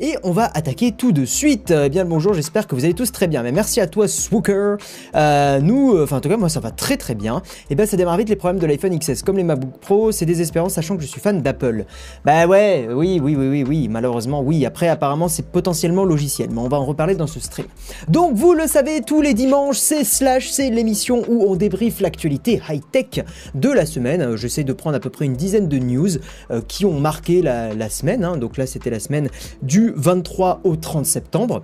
[0.00, 1.70] Et on va attaquer tout de suite.
[1.70, 3.42] Eh bien le bonjour, j'espère que vous allez tous très bien.
[3.42, 4.76] Mais merci à toi Swooker.
[5.14, 7.42] Euh, nous, euh, enfin en tout cas moi ça va très très bien.
[7.70, 9.22] Et ben ça démarre vite les problèmes de l'iPhone XS.
[9.22, 11.84] Comme les MacBook Pro, c'est désespérant sachant que je suis fan d'Apple.
[12.24, 14.66] Bah ouais, oui, oui, oui, oui, oui, malheureusement oui.
[14.66, 17.66] Après apparemment c'est potentiellement logiciel, mais on va en reparler dans ce stream.
[18.08, 22.60] Donc vous le savez, tous les dimanches c'est Slash, c'est l'émission où on débriefe l'actualité
[22.68, 23.24] high-tech
[23.54, 24.22] de la semaine.
[24.22, 26.08] Euh, J'essaie de prendre à peu près une dizaine de news
[26.68, 28.24] qui ont marqué la, la semaine.
[28.24, 28.36] hein.
[28.36, 29.28] Donc là c'était la semaine
[29.62, 31.62] du 23 au 30 septembre.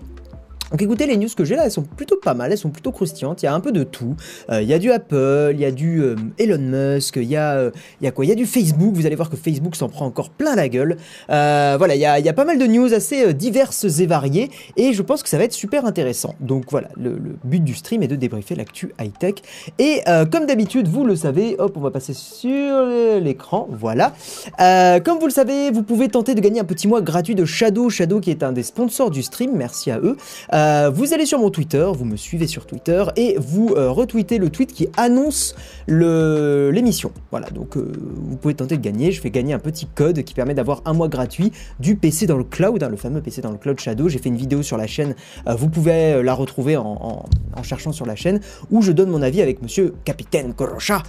[0.70, 2.92] Donc écoutez, les news que j'ai là, elles sont plutôt pas mal, elles sont plutôt
[2.92, 4.14] croustillantes, il y a un peu de tout.
[4.50, 7.36] Euh, Il y a du Apple, il y a du euh, Elon Musk, il y,
[7.36, 7.70] a, euh,
[8.00, 8.24] il y a quoi?
[8.24, 10.68] Il y a du Facebook, vous allez voir que Facebook s'en prend encore plein la
[10.68, 10.96] gueule.
[11.28, 15.24] Voilà, il y, a, pas mal de news assez diverses et variées, et je pense
[15.24, 16.36] que ça va être super intéressant.
[16.38, 19.34] Donc voilà, le, le but du stream est de débriefer l'actu high-tech.
[19.78, 22.86] Et comme d'habitude, vous le savez, hop, on va passer sur
[23.20, 24.12] l'écran, voilà.
[24.58, 27.90] Comme vous le savez, vous pouvez tenter de gagner un petit mois gratuit de Shadow,
[27.90, 30.16] Shadow qui est un des sponsors du stream, merci à eux.
[30.60, 34.36] Euh, vous allez sur mon Twitter, vous me suivez sur Twitter et vous euh, retweetez
[34.36, 35.54] le tweet qui annonce
[35.88, 37.12] l'émission.
[37.30, 39.10] Voilà, donc euh, vous pouvez tenter de gagner.
[39.10, 42.36] Je fais gagner un petit code qui permet d'avoir un mois gratuit du PC dans
[42.36, 44.08] le cloud, hein, le fameux PC dans le cloud Shadow.
[44.08, 45.14] J'ai fait une vidéo sur la chaîne,
[45.46, 47.24] vous pouvez la retrouver en,
[47.62, 51.02] cherchant sur la chaîne, où je donne mon avis avec monsieur Capitaine Korocha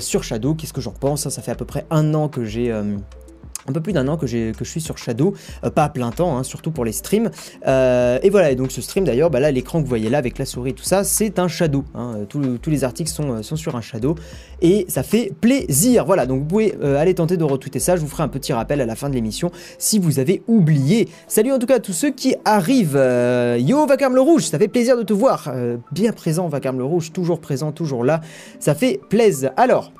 [0.00, 0.54] sur Shadow.
[0.54, 2.72] Qu'est-ce que j'en pense hein, Ça fait à peu près un an que j'ai.
[3.68, 5.34] Un peu plus d'un an que, je suis sur Shadow,
[5.64, 7.30] euh, pas à plein temps, hein, surtout pour les streams.
[7.66, 10.18] Euh, et voilà, et donc ce stream d'ailleurs, bah là l'écran que vous voyez là
[10.18, 11.84] avec la souris tout ça, c'est un Shadow.
[11.94, 12.14] hein.
[12.18, 12.24] Euh,
[12.58, 14.16] Tous- les articles sont, sur un Shadow
[14.60, 16.04] et ça fait plaisir.
[16.04, 17.96] Voilà, donc vous pouvez aller tenter de retweeter ça.
[17.96, 21.08] Je vous ferai un petit rappel à la fin de l'émission si vous avez oublié.
[21.28, 23.00] Salut en tout cas à tous ceux qui arrivent.
[23.58, 25.52] Yo Vacarme le Rouge, ça fait plaisir de te voir.
[25.92, 28.20] Bien présent Vacarme le Rouge, toujours présent, toujours là.
[28.58, 29.52] Ça fait plaisir.
[29.56, 29.92] Alors.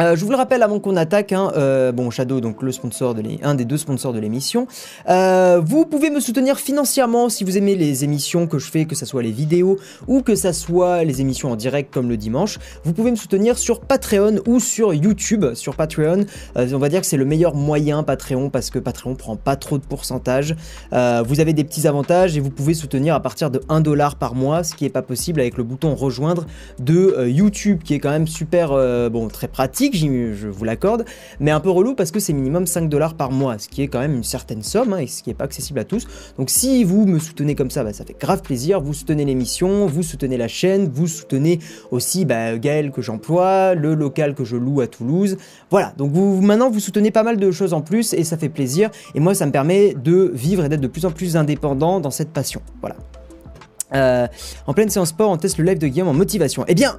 [0.00, 3.14] Euh, je vous le rappelle avant qu'on attaque, hein, euh, bon Shadow, donc le sponsor
[3.14, 4.66] de un des deux sponsors de l'émission.
[5.08, 8.94] Euh, vous pouvez me soutenir financièrement si vous aimez les émissions que je fais, que
[8.94, 12.58] ce soit les vidéos ou que ça soit les émissions en direct comme le dimanche.
[12.84, 15.54] Vous pouvez me soutenir sur Patreon ou sur YouTube.
[15.54, 16.24] Sur Patreon,
[16.56, 19.78] on va dire que c'est le meilleur moyen Patreon parce que Patreon prend pas trop
[19.78, 20.56] de pourcentage.
[20.90, 24.34] Vous avez des petits avantages et vous pouvez soutenir à partir de 1 dollar par
[24.34, 26.46] mois, ce qui est pas possible avec le bouton rejoindre
[26.78, 28.70] de YouTube qui est quand même super
[29.10, 31.04] bon très pratique, j'y- je vous l'accorde,
[31.40, 33.88] mais un peu relou parce que c'est minimum 5 dollars par mois, ce qui est
[33.88, 36.06] quand même une certaine somme hein, et ce qui n'est pas accessible à tous.
[36.38, 38.80] Donc si vous me soutenez comme ça, bah, ça fait grave plaisir.
[38.80, 41.58] Vous soutenez l'émission, vous soutenez la chaîne, vous soutenez
[41.90, 45.36] aussi bah, Gaël que j'emploie, le local que je loue à Toulouse.
[45.70, 48.48] Voilà, donc vous maintenant vous soutenez pas mal de choses en plus et ça fait
[48.48, 48.90] plaisir.
[49.14, 52.10] Et moi ça me permet de vivre et d'être de plus en plus indépendant dans
[52.10, 52.60] cette passion.
[52.80, 52.96] Voilà.
[53.94, 54.26] Euh,
[54.66, 56.64] en pleine séance sport, on teste le live de Guillaume en motivation.
[56.66, 56.98] Eh bien,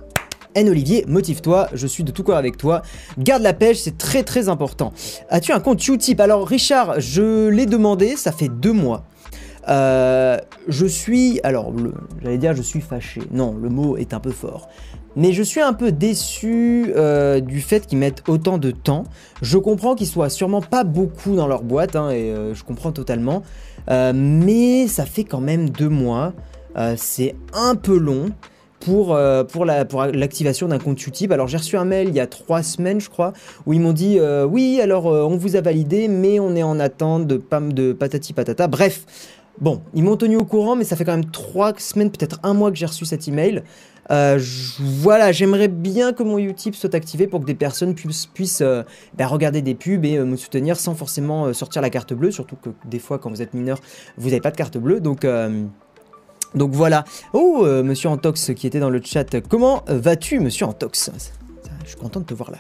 [0.56, 2.81] N Olivier, motive-toi, je suis de tout cœur avec toi.
[3.18, 4.94] Garde la pêche, c'est très très important.
[5.30, 6.19] As-tu un compte Utip?
[6.19, 9.06] Alors Richard, je l'ai demandé, ça fait deux mois.
[9.69, 10.38] Euh,
[10.68, 11.72] je suis, alors
[12.22, 13.22] j'allais dire je suis fâché.
[13.31, 14.68] Non, le mot est un peu fort.
[15.16, 19.03] Mais je suis un peu déçu euh, du fait qu'ils mettent autant de temps.
[19.41, 22.91] Je comprends qu'ils soient sûrement pas beaucoup dans leur boîte, hein, et euh, je comprends
[22.91, 23.44] totalement.
[23.90, 26.34] Mais ça fait quand même deux mois.
[26.96, 28.31] C'est un peu long
[28.85, 31.31] pour, euh, pour la- pour l'activation d'un compte Utip.
[31.31, 33.33] Alors j'ai reçu un mail il y a trois semaines, je crois,
[33.66, 36.63] où ils m'ont dit euh, oui, alors euh, on vous a validé, mais on est
[36.63, 38.67] en attente de pam de patati patata.
[38.67, 39.05] Bref,
[39.59, 42.53] bon, ils m'ont tenu au courant, mais ça fait quand même trois semaines, peut-être un
[42.53, 43.63] mois que j'ai reçu cet email.
[44.09, 48.63] Voilà, j'aimerais bien que mon Utip soit activé pour que des personnes puissent,
[49.17, 52.69] bah, regarder des pubs et me soutenir sans forcément sortir la carte bleue, surtout que
[52.85, 53.79] des fois quand vous êtes mineur,
[54.17, 55.25] vous n'avez pas de carte bleue, donc...
[56.56, 57.06] donc voilà.
[57.34, 59.41] Oh, euh, monsieur Antox qui était dans le chat.
[59.41, 61.12] Comment vas-tu, monsieur Antox?
[61.83, 62.57] Je suis content de te voir là.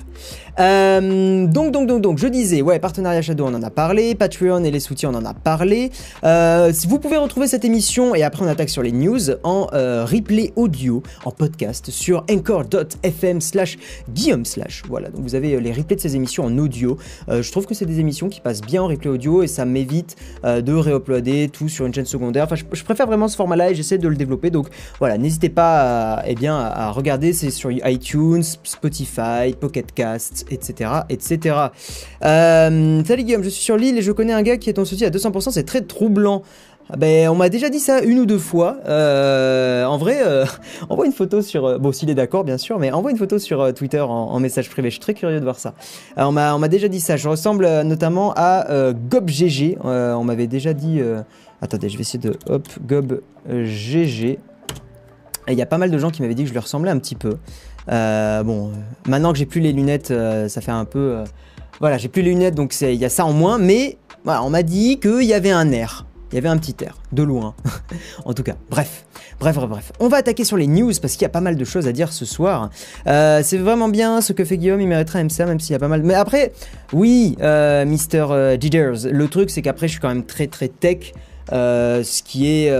[0.59, 4.15] Euh, donc, donc, donc, donc, je disais, ouais, partenariat Shadow, on en a parlé.
[4.15, 5.91] Patreon et les soutiens, on en a parlé.
[6.23, 10.05] Euh, vous pouvez retrouver cette émission, et après on attaque sur les news, en euh,
[10.05, 13.77] replay audio, en podcast, sur encore.fm slash
[14.09, 14.83] guillaume slash.
[14.87, 16.97] Voilà, donc vous avez les replays de ces émissions en audio.
[17.29, 20.15] Je trouve que c'est des émissions qui passent bien en replay audio et ça m'évite
[20.43, 22.45] de réuploader tout sur une chaîne secondaire.
[22.45, 24.49] Enfin, je, je préfère vraiment ce format-là et j'essaie de le développer.
[24.49, 24.67] Donc
[24.99, 29.12] voilà, n'hésitez pas à, eh bien, à regarder, c'est sur iTunes, Spotify,
[29.59, 30.89] Pocket Casts, etc.
[31.09, 31.55] etc.
[32.23, 34.85] Euh, salut Guillaume, je suis sur l'île et je connais un gars qui est en
[34.85, 36.43] souci à 200%, c'est très troublant.
[36.89, 38.77] Ah Ben, on m'a déjà dit ça une ou deux fois.
[38.85, 40.45] Euh, en vrai, euh,
[40.89, 41.79] envoie une photo sur.
[41.79, 44.89] bon, s'il est d'accord, bien sûr, mais envoie une photo sur Twitter en, message privé.
[44.89, 45.75] Je suis très curieux de voir ça.
[46.17, 47.15] On m'a déjà dit ça.
[47.15, 49.77] Je ressemble notamment à euh, GobGG.
[49.83, 51.01] On m'avait déjà dit.
[51.61, 52.35] Attendez, je vais essayer de.
[52.49, 54.39] Hop, GobGG.
[55.49, 56.99] Il y a pas mal de gens qui m'avaient dit que je lui ressemblais un
[56.99, 57.37] petit peu.
[57.91, 58.71] Euh, bon,
[59.07, 61.17] maintenant que j'ai plus les lunettes, euh, ça fait un peu.
[61.17, 61.23] euh,
[61.79, 63.57] voilà, j'ai plus les lunettes, donc il y a ça en moins.
[63.57, 66.05] Mais voilà, on m'a dit qu'il y avait un air.
[66.31, 67.53] Il y avait un petit air, de loin.
[68.25, 69.05] en tout cas, bref.
[69.39, 69.91] Bref, bref, bref.
[69.99, 71.91] On va attaquer sur les news parce qu'il y a pas mal de choses à
[71.91, 72.69] dire ce soir.
[73.05, 75.79] C'est vraiment bien ce que fait Guillaume, il mériterait un MCA même s'il y a
[75.79, 76.01] pas mal.
[76.01, 76.53] Mais après,
[76.91, 78.27] oui, euh, Mr.
[78.31, 81.13] Euh, le truc c'est qu'après je suis quand même très très tech,
[81.51, 82.71] ce qui est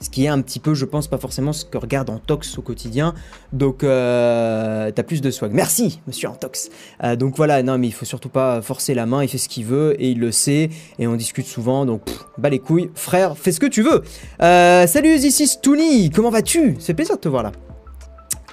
[0.00, 2.62] ce qui est un petit peu, je pense, pas forcément ce que regarde Antox au
[2.62, 3.14] quotidien.
[3.52, 5.52] Donc, euh, t'as plus de swag.
[5.52, 6.70] Merci, monsieur Antox.
[7.02, 9.22] Euh, donc voilà, non, mais il faut surtout pas forcer la main.
[9.22, 10.70] Il fait ce qu'il veut et il le sait.
[10.98, 11.86] Et on discute souvent.
[11.86, 12.02] Donc,
[12.38, 14.02] bah les couilles, frère, fais ce que tu veux.
[14.42, 16.10] Euh, salut, ici Stoonie.
[16.10, 16.76] Comment vas-tu?
[16.78, 17.52] C'est plaisir de te voir là.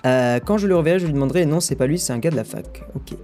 [0.05, 1.45] Euh, quand je le reverrai, je lui demanderai.
[1.45, 2.83] Non, c'est pas lui, c'est un gars de la fac.
[2.95, 3.17] Ok.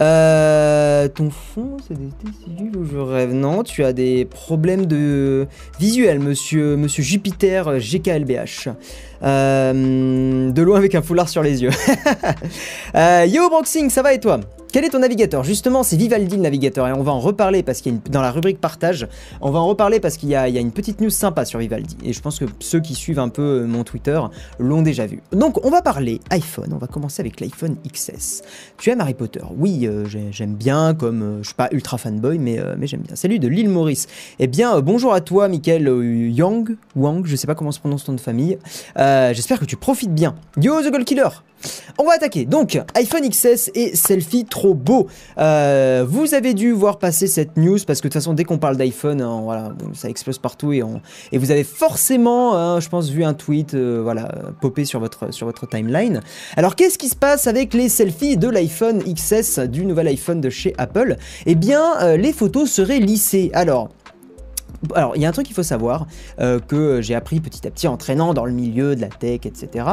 [0.00, 2.10] Euh, ton fond, c'est des
[2.44, 5.46] civils où je rêve Non, tu as des problèmes de
[5.78, 8.68] visuel, monsieur, Jupiter GKLBH.
[9.22, 11.70] Euh, de loin avec un foulard sur les yeux.
[13.26, 14.40] yo, Boxing, ça va et toi?
[14.72, 15.44] Quel est ton navigateur?
[15.44, 18.12] Justement, c'est Vivaldi le navigateur et on va en reparler parce qu'il y a une,
[18.12, 19.08] dans la rubrique partage,
[19.40, 21.96] on va en reparler parce qu'il y, y, a une petite news sympa sur Vivaldi
[22.04, 24.20] et je pense que ceux qui suivent un peu mon Twitter
[24.58, 25.20] l'ont déjà vu.
[25.32, 26.72] Donc, on va parler iPhone.
[26.72, 28.42] On va commencer avec l'iPhone XS.
[28.76, 29.40] Tu aimes Harry Potter?
[29.56, 30.94] Oui, euh, j'aime bien.
[30.94, 33.16] Comme euh, je suis pas ultra fanboy, mais euh, j'aime bien.
[33.16, 34.06] Salut de l'île Maurice.
[34.38, 35.88] Eh bien, bonjour à toi, Michael
[36.30, 37.24] Yang Wang.
[37.26, 38.58] Je sais pas comment se prononce ton nom de famille.
[38.96, 40.34] J'espère que tu profites bien.
[40.60, 41.28] Yo, The Gold Killer.
[41.98, 42.44] On va attaquer.
[42.44, 45.08] Donc, iPhone XS et selfie trop beau.
[45.38, 48.58] Euh, vous avez dû voir passer cette news parce que de toute façon, dès qu'on
[48.58, 50.82] parle d'iPhone, hein, voilà, ça explose partout et,
[51.32, 55.46] vous avez forcément, hein, je pense, vu un tweet, euh, voilà, popper sur votre sur
[55.46, 56.20] votre timeline.
[56.56, 60.50] Alors, qu'est-ce qui se passe avec les selfies de l'iPhone XS, du nouvel iPhone de
[60.50, 61.16] chez Apple?
[61.46, 63.50] Eh bien, euh, les photos seraient lissées.
[63.54, 63.88] Alors,
[64.94, 66.06] alors, il y a un truc qu'il faut savoir,
[66.40, 69.40] euh, que j'ai appris petit à petit en traînant dans le milieu de la tech,
[69.44, 69.86] etc.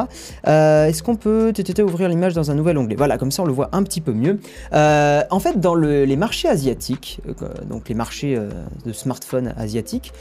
[0.46, 1.52] Euh, est-ce qu'on peut
[1.82, 2.96] ouvrir l'image dans un nouvel onglet?
[2.96, 4.38] Voilà, comme ça on le voit un petit peu mieux.
[4.72, 7.20] Euh, en fait, dans les marchés asiatiques,
[7.68, 8.38] donc les marchés
[8.84, 10.12] de smartphones asiatiques,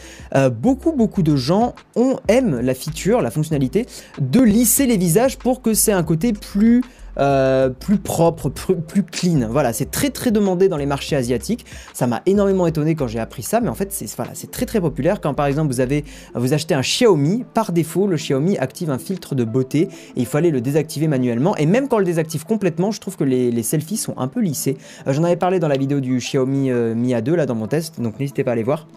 [0.52, 3.86] beaucoup, beaucoup de gens ont, aiment la feature, la fonctionnalité
[4.20, 6.82] de lisser les visages pour que c'est un côté plus...
[7.18, 8.50] Euh, plus propre,
[8.88, 9.48] plus, clean.
[9.50, 11.66] Voilà, c'est très très demandé dans les marchés asiatiques.
[11.94, 14.82] Ça m'a énormément étonné quand j'ai appris ça, mais en fait c'est voilà, très très
[14.82, 15.22] populaire.
[15.22, 16.04] Quand par exemple vous avez
[16.34, 20.28] vous achetez un Xiaomi, par défaut le Xiaomi active un filtre de beauté et il
[20.38, 21.56] aller le désactiver manuellement.
[21.58, 24.42] Et même quand on le désactive complètement, je trouve que les, selfies sont un peu
[24.42, 24.78] lissés.
[25.08, 27.68] Euh, j'en avais parlé dans la vidéo du Xiaomi euh, Mi A2 là dans mon
[27.68, 28.88] test, donc n'hésitez pas à aller voir.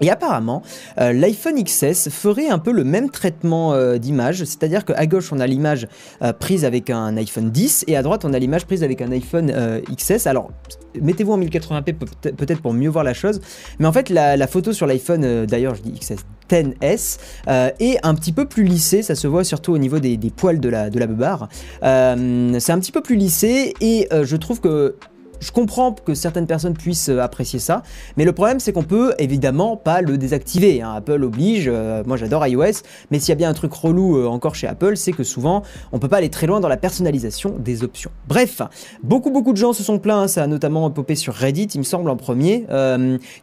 [0.00, 0.62] Et apparemment,
[0.98, 5.40] euh, l'iPhone XS ferait un peu le même traitement euh, d'image, c'est-à-dire qu'à gauche on
[5.40, 5.88] a l'image
[6.22, 9.12] euh, prise avec un iPhone 10 et à droite on a l'image prise avec un
[9.12, 9.52] iPhone
[9.94, 10.26] XS.
[10.26, 10.50] Alors
[11.00, 11.94] mettez-vous en 1080p
[12.34, 13.40] peut-être pour mieux voir la chose,
[13.78, 17.18] mais en fait la, photo sur l'iPhone, d'ailleurs je dis XS 10S,
[17.78, 20.68] est un petit peu plus lissée, ça se voit surtout au niveau des, poils de
[20.68, 21.48] la, de la beubare.
[21.82, 24.96] c'est un petit peu plus lissé et je trouve que
[25.40, 27.82] je comprends que certaines personnes puissent euh, apprécier ça,
[28.16, 30.82] mais le problème c'est qu'on peut évidemment pas le désactiver.
[30.82, 30.92] Hein.
[30.96, 34.26] Apple oblige, euh, moi j'adore iOS, mais s'il y a bien un truc relou euh,
[34.26, 37.56] encore chez Apple, c'est que souvent on peut pas aller très loin dans la personnalisation
[37.58, 38.10] des options.
[38.28, 38.62] Bref,
[39.02, 41.84] beaucoup beaucoup de gens se sont plaints, ça a notamment popé sur Reddit, il me
[41.84, 42.66] semble en premier,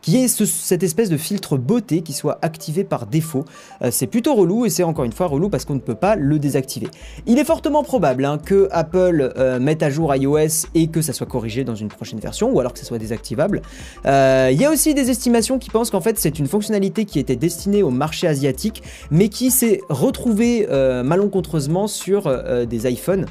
[0.02, 3.46] qui est cette espèce de filtre beauté qui soit activé par défaut.
[3.90, 6.40] c'est plutôt relou et c'est encore une fois relou parce qu'on ne peut pas le
[6.40, 6.88] désactiver.
[7.26, 11.28] Il est fortement probable hein, que Apple mette à jour iOS et que ça soit
[11.28, 13.62] corrigé dans une prochaine version, ou alors que ça soit désactivable.
[14.06, 17.19] Euh, il y a aussi des estimations qui pensent qu'en fait c'est une fonctionnalité qui
[17.19, 23.25] était destinée au marché asiatique, mais qui s'est retrouvée euh, malencontreusement sur euh, des iPhones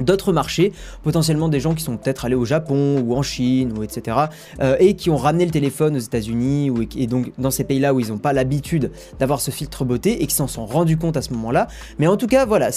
[0.00, 3.82] d'autres marchés, potentiellement des gens qui sont peut-être allés au Japon ou en Chine ou
[3.82, 4.16] etc.
[4.78, 8.10] et qui ont ramené le téléphone aux États-Unis et donc dans ces pays-là où ils
[8.10, 11.32] n'ont pas l'habitude d'avoir ce filtre beauté et qui s'en sont rendus compte à ce
[11.32, 11.66] moment-là.
[11.98, 12.70] Mais en tout cas, voilà,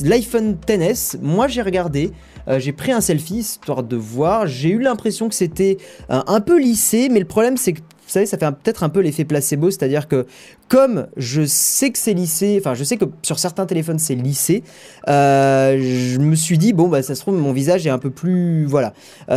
[0.00, 2.10] l'iPhone XS, moi j'ai regardé,
[2.48, 4.46] euh, j'ai pris un selfie histoire de voir.
[4.46, 5.78] J'ai eu l'impression que c'était
[6.10, 8.90] euh, un peu lissé, mais le problème c'est que vous savez, ça fait peut-être un
[8.90, 10.26] peu l'effet placebo, c'est-à-dire que
[10.68, 14.62] comme je sais que c'est lissé, enfin je sais que sur certains téléphones c'est lissé,
[15.08, 18.10] euh, je me suis dit bon bah ça se trouve mon visage est un peu
[18.10, 18.92] plus voilà.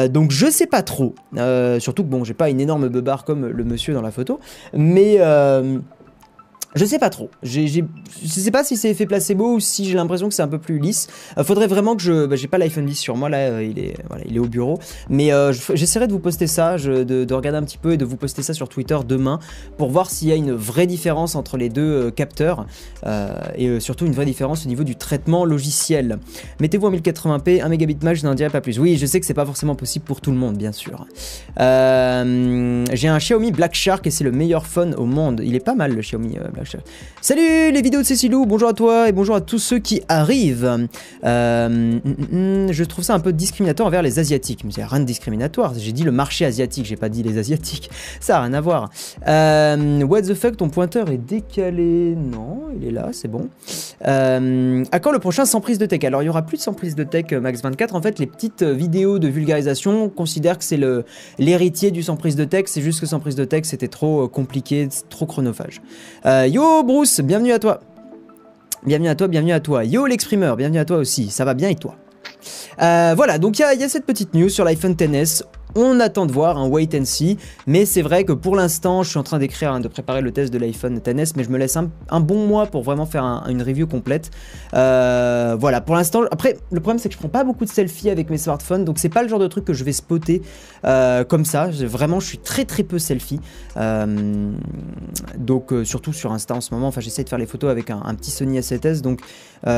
[0.09, 1.15] donc je sais pas trop,
[1.79, 4.37] surtout que bon j'ai pas une énorme beubare comme le monsieur dans la photo,
[4.73, 5.17] mais
[6.75, 7.29] je sais pas trop.
[7.43, 7.81] je
[8.25, 10.79] sais pas si c'est effet placebo ou si j'ai l'impression que c'est un peu plus
[10.79, 11.07] lisse.
[11.37, 12.25] Euh, faudrait vraiment que je.
[12.25, 13.95] Bah, j'ai pas l'iPhone 10 sur moi là, euh, il, est,
[14.25, 14.79] il est au bureau.
[15.09, 18.17] Mais euh, j'essaierai de vous poster ça, de, regarder un petit peu et de vous
[18.17, 19.39] poster ça sur Twitter demain
[19.77, 22.65] pour voir s'il y a une vraie différence entre les deux capteurs
[23.55, 26.17] et surtout une vraie différence au niveau du traitement logiciel.
[26.59, 28.79] Mettez-vous en 1080p, 1 mégabit max, je n'en dirai pas plus.
[28.79, 31.05] Oui, je sais que c'est pas forcément possible pour tout le monde, bien sûr.
[31.57, 35.41] j'ai un Xiaomi Black Shark et c'est le meilleur phone au monde.
[35.43, 36.37] Il est pas mal le Xiaomi
[37.21, 40.87] Salut les vidéos de Cécilou, bonjour à toi et bonjour à tous ceux qui arrivent.
[41.23, 44.63] Euh, mm, mm, je trouve ça un peu discriminatoire envers les Asiatiques.
[44.63, 47.23] Mais il n'y a rien de discriminatoire, j'ai dit le marché asiatique, j'ai pas dit
[47.23, 47.89] les Asiatiques.
[48.19, 48.89] Ça n'a rien à voir.
[49.27, 53.49] Euh, what the fuck, ton pointeur est décalé Non, il est là, c'est bon.
[54.05, 56.03] Euh, à quand le prochain sans prise de tech?
[56.03, 57.95] Alors il y aura plus de sans prise de tech Max 24.
[57.95, 60.79] En fait, les petites vidéos de vulgarisation, on considère que c'est
[61.39, 62.65] l'héritier du sans prise de tech.
[62.67, 65.81] C'est juste que sans prise de tech, c'était trop compliqué, trop chronophage.
[66.47, 67.79] Yo Bruce, bienvenue à toi.
[68.85, 69.83] Bienvenue à toi, bienvenue à toi.
[69.83, 71.29] Yo l'exprimeur, bienvenue à toi aussi.
[71.29, 71.95] Ça va bien et toi?
[72.81, 75.43] Euh, Voilà, donc il y, a cette petite news sur l'iPhone XS.
[75.75, 79.09] On attend de voir un wait and see, mais c'est vrai que pour l'instant, je
[79.09, 81.57] suis en train d'écrire, hein, de préparer le test de l'iPhone XS, mais je me
[81.57, 84.31] laisse un, bon mois pour vraiment faire une review complète.
[84.73, 88.09] Euh, voilà, pour l'instant, après, le problème c'est que je prends pas beaucoup de selfies
[88.09, 90.41] avec mes smartphones, donc c'est pas le genre de truc que je vais spotter
[90.85, 91.67] euh, comme ça.
[91.67, 93.39] Vraiment, je suis très très peu selfie,
[93.75, 94.51] euh,
[95.37, 96.87] donc surtout sur Insta en ce moment.
[96.87, 99.19] Enfin, j'essaie de faire les photos avec un, petit Sony A7S, donc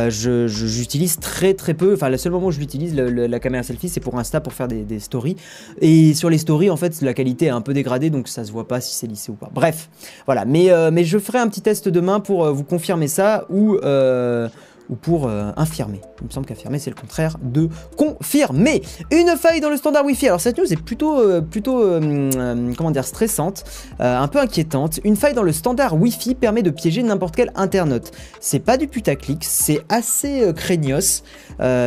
[0.10, 1.94] j'utilise très très peu.
[1.94, 4.68] Enfin, le seul moment où je l'utilise, la caméra selfie, c'est pour Insta pour faire
[4.68, 5.36] des stories.
[5.82, 8.52] Et sur les stories, en fait, la qualité est un peu dégradée, donc ça se
[8.52, 9.50] voit pas si c'est lissé ou pas.
[9.54, 9.90] Bref,
[10.26, 10.46] voilà.
[10.46, 14.50] Mais, euh, je ferai un petit test demain pour euh, vous confirmer ça ou euh,
[14.90, 16.02] ou pour euh, infirmer.
[16.22, 18.82] Il me semble qu'affirmer c'est le contraire de confirmer.
[19.12, 20.28] Une faille dans le standard Wi-Fi.
[20.28, 23.64] Alors cette news est plutôt, euh, plutôt euh, comment dire, stressante,
[24.00, 25.00] un peu inquiétante.
[25.04, 28.12] Une faille dans le standard Wi-Fi permet de piéger n'importe quel internaute.
[28.40, 31.24] C'est pas du putaclic, c'est assez craignos,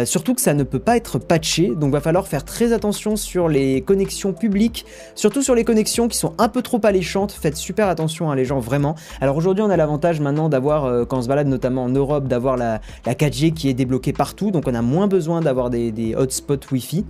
[0.05, 3.49] surtout que ça ne peut pas être patché, donc va falloir faire très attention sur
[3.49, 7.33] les connexions publiques, surtout sur les connexions qui sont un peu trop alléchantes.
[7.33, 8.95] Faites super attention à les gens vraiment.
[9.21, 12.57] Alors aujourd'hui on a l'avantage maintenant d'avoir, quand on se balade notamment en Europe, d'avoir
[12.57, 16.71] la, la 4G qui est débloquée partout, donc on a moins besoin d'avoir des, hotspots
[16.71, 17.05] Wi-Fi.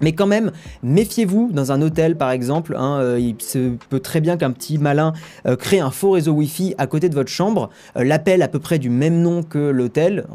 [0.00, 0.52] Mais quand même,
[0.82, 2.74] méfiez-vous dans un hôtel par exemple.
[2.76, 5.12] Hein, euh, il se peut très bien qu'un petit malin
[5.46, 8.58] euh, crée un faux réseau Wi-Fi à côté de votre chambre, euh, l'appelle à peu
[8.58, 10.26] près du même nom que l'hôtel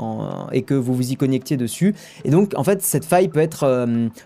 [0.51, 1.95] et que vous vous y connectiez dessus.
[2.24, 3.65] Et donc en fait, cette faille peut être.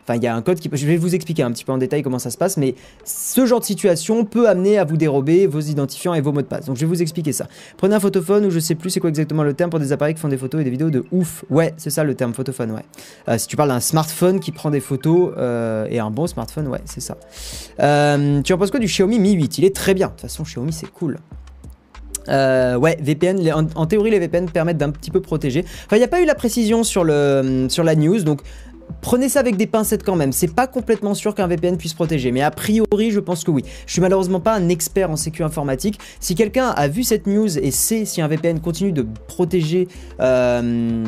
[0.03, 0.69] Enfin, il y a un code qui.
[0.71, 3.45] Je vais vous expliquer un petit peu en détail comment ça se passe, mais ce
[3.45, 6.65] genre de situation peut amener à vous dérober vos identifiants et vos mots de passe.
[6.65, 7.47] Donc je vais vous expliquer ça.
[7.77, 10.13] Prenez un photophone ou je sais plus c'est quoi exactement le terme pour des appareils
[10.13, 11.45] qui font des photos et des vidéos de ouf.
[11.49, 13.37] Ouais, c'est ça le terme photophone, ouais.
[13.37, 16.81] si tu parles d'un smartphone qui prend des photos euh, et un bon smartphone, ouais,
[16.85, 17.17] c'est ça.
[17.79, 20.07] Euh, tu en penses quoi du Xiaomi Mi 8 Il est très bien.
[20.07, 21.17] De toute façon, Xiaomi, c'est cool.
[22.27, 23.39] Euh, ouais, VPN,
[23.75, 25.65] en, théorie, les VPN permettent d'un petit peu protéger.
[25.85, 28.41] Enfin, il n'y a pas eu la précision sur, le, sur la news, donc
[29.01, 30.31] prenez ça avec des pincettes quand même.
[30.31, 33.63] C'est pas complètement sûr qu'un VPN puisse protéger, mais a priori, je pense que oui.
[33.85, 35.99] Je suis malheureusement pas un expert en sécurité informatique.
[36.19, 39.87] Si quelqu'un a vu cette news et sait si un VPN continue de protéger,
[40.19, 41.03] euh,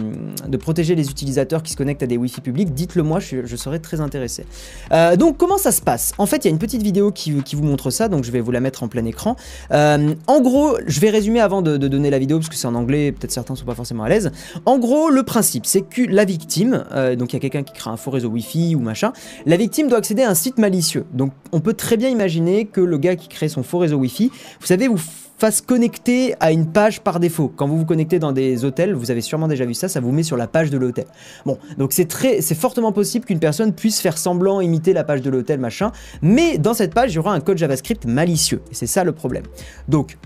[0.47, 3.79] de protéger les utilisateurs qui se connectent à des Wi-Fi publics, dites-le moi, je, serais
[3.79, 4.45] très intéressé.
[4.91, 6.13] Euh, donc, comment ça se passe?
[6.17, 8.39] En fait, il y a une petite vidéo qui, vous montre ça, donc je vais
[8.39, 9.35] vous la mettre en plein écran.
[9.71, 12.75] Euh, en gros, je vais résumer avant de, donner la vidéo parce que c'est en
[12.75, 14.31] anglais, peut-être certains sont pas forcément à l'aise.
[14.65, 16.85] En gros, le principe, c'est que la victime,
[17.17, 19.13] donc il y a quelqu'un qui un faux réseau Wi-Fi ou machin,
[19.45, 21.05] la victime doit accéder à un site malicieux.
[21.13, 24.31] Donc on peut très bien imaginer que le gars qui crée son faux réseau Wi-Fi,
[24.59, 24.99] vous savez, vous
[25.41, 27.51] fasse connecter à une page par défaut.
[27.55, 30.11] Quand vous vous connectez dans des hôtels, vous avez sûrement déjà vu ça, ça vous
[30.11, 31.05] met sur la page de l'hôtel.
[31.47, 35.23] Bon, donc c'est très, c'est fortement possible qu'une personne puisse faire semblant imiter la page
[35.23, 38.75] de l'hôtel, machin, mais dans cette page, il y aura un code JavaScript malicieux, et
[38.75, 39.45] c'est ça le problème.
[39.87, 40.19] Donc,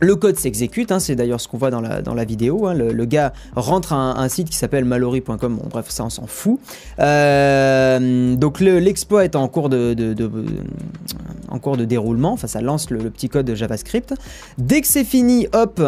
[0.00, 2.66] le code s'exécute, hein, c'est d'ailleurs ce qu'on voit dans la, vidéo.
[2.66, 2.74] Hein.
[2.74, 6.60] le, gars rentre à un, site qui s'appelle mallory.com, bon bref, ça on s'en fout.
[7.00, 9.96] Euh, donc l'exploit est en cours de,
[11.48, 14.14] en cours de déroulement, enfin ça lance le, petit code de JavaScript.
[14.58, 15.82] Dès que c'est fini, hop,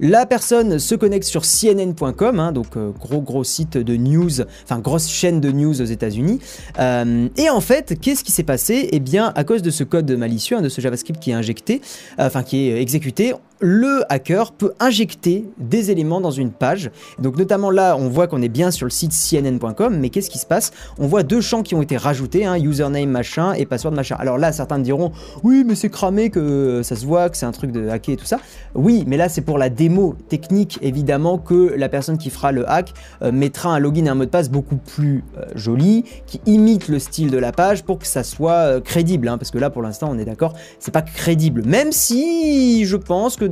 [0.00, 4.78] la personne se connecte sur cnn.com, hein, donc euh, gros gros site de news, enfin
[4.78, 6.40] grosse chaîne de news aux États-Unis.
[6.78, 8.88] Euh, et en fait, qu'est-ce qui s'est passé?
[8.92, 11.80] Eh bien, à cause de ce code malicieux, de ce JavaScript qui est injecté,
[12.18, 16.90] enfin qui est exécuté, le hacker peut injecter des éléments dans une page.
[17.20, 20.38] Donc notamment là, on voit qu'on est bien sur le site cnn.com, mais qu'est-ce qui
[20.38, 20.72] se passe?
[20.98, 24.16] On voit deux champs qui ont été rajoutés, hein, username machin et password machin.
[24.18, 25.12] Alors là, certains diront,
[25.44, 28.16] oui, mais c'est cramé que ça se voit, que c'est un truc de hacker et
[28.16, 28.40] tout ça.
[28.74, 32.68] Oui, mais là, c'est pour la démo technique, évidemment, que la personne qui fera le
[32.68, 32.92] hack
[33.22, 36.88] euh, mettra un login et un mot de passe beaucoup plus euh, joli, qui imite
[36.88, 39.28] le style de la page pour que ça soit euh, crédible.
[39.28, 41.62] Hein, parce que là, pour l'instant, on est d'accord, c'est pas crédible.
[41.64, 43.51] Même si je pense que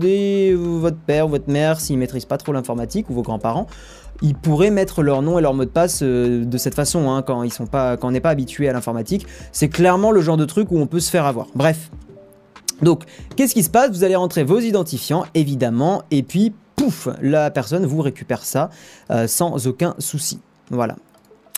[0.54, 3.66] votre père votre mère, s'ils maîtrisent pas trop l'informatique, ou vos grands-parents,
[4.22, 7.22] ils pourraient mettre leur nom et leur mot de passe euh, de cette façon hein,
[7.22, 9.26] quand ils sont pas, quand on n'est pas habitué à l'informatique.
[9.52, 11.46] C'est clairement le genre de truc où on peut se faire avoir.
[11.54, 11.90] Bref.
[12.82, 13.04] Donc,
[13.36, 13.90] qu'est-ce qui se passe?
[13.90, 18.70] Vous allez rentrer vos identifiants, évidemment, et puis pouf, la personne vous récupère ça
[19.10, 20.40] euh, sans aucun souci.
[20.70, 20.96] Voilà.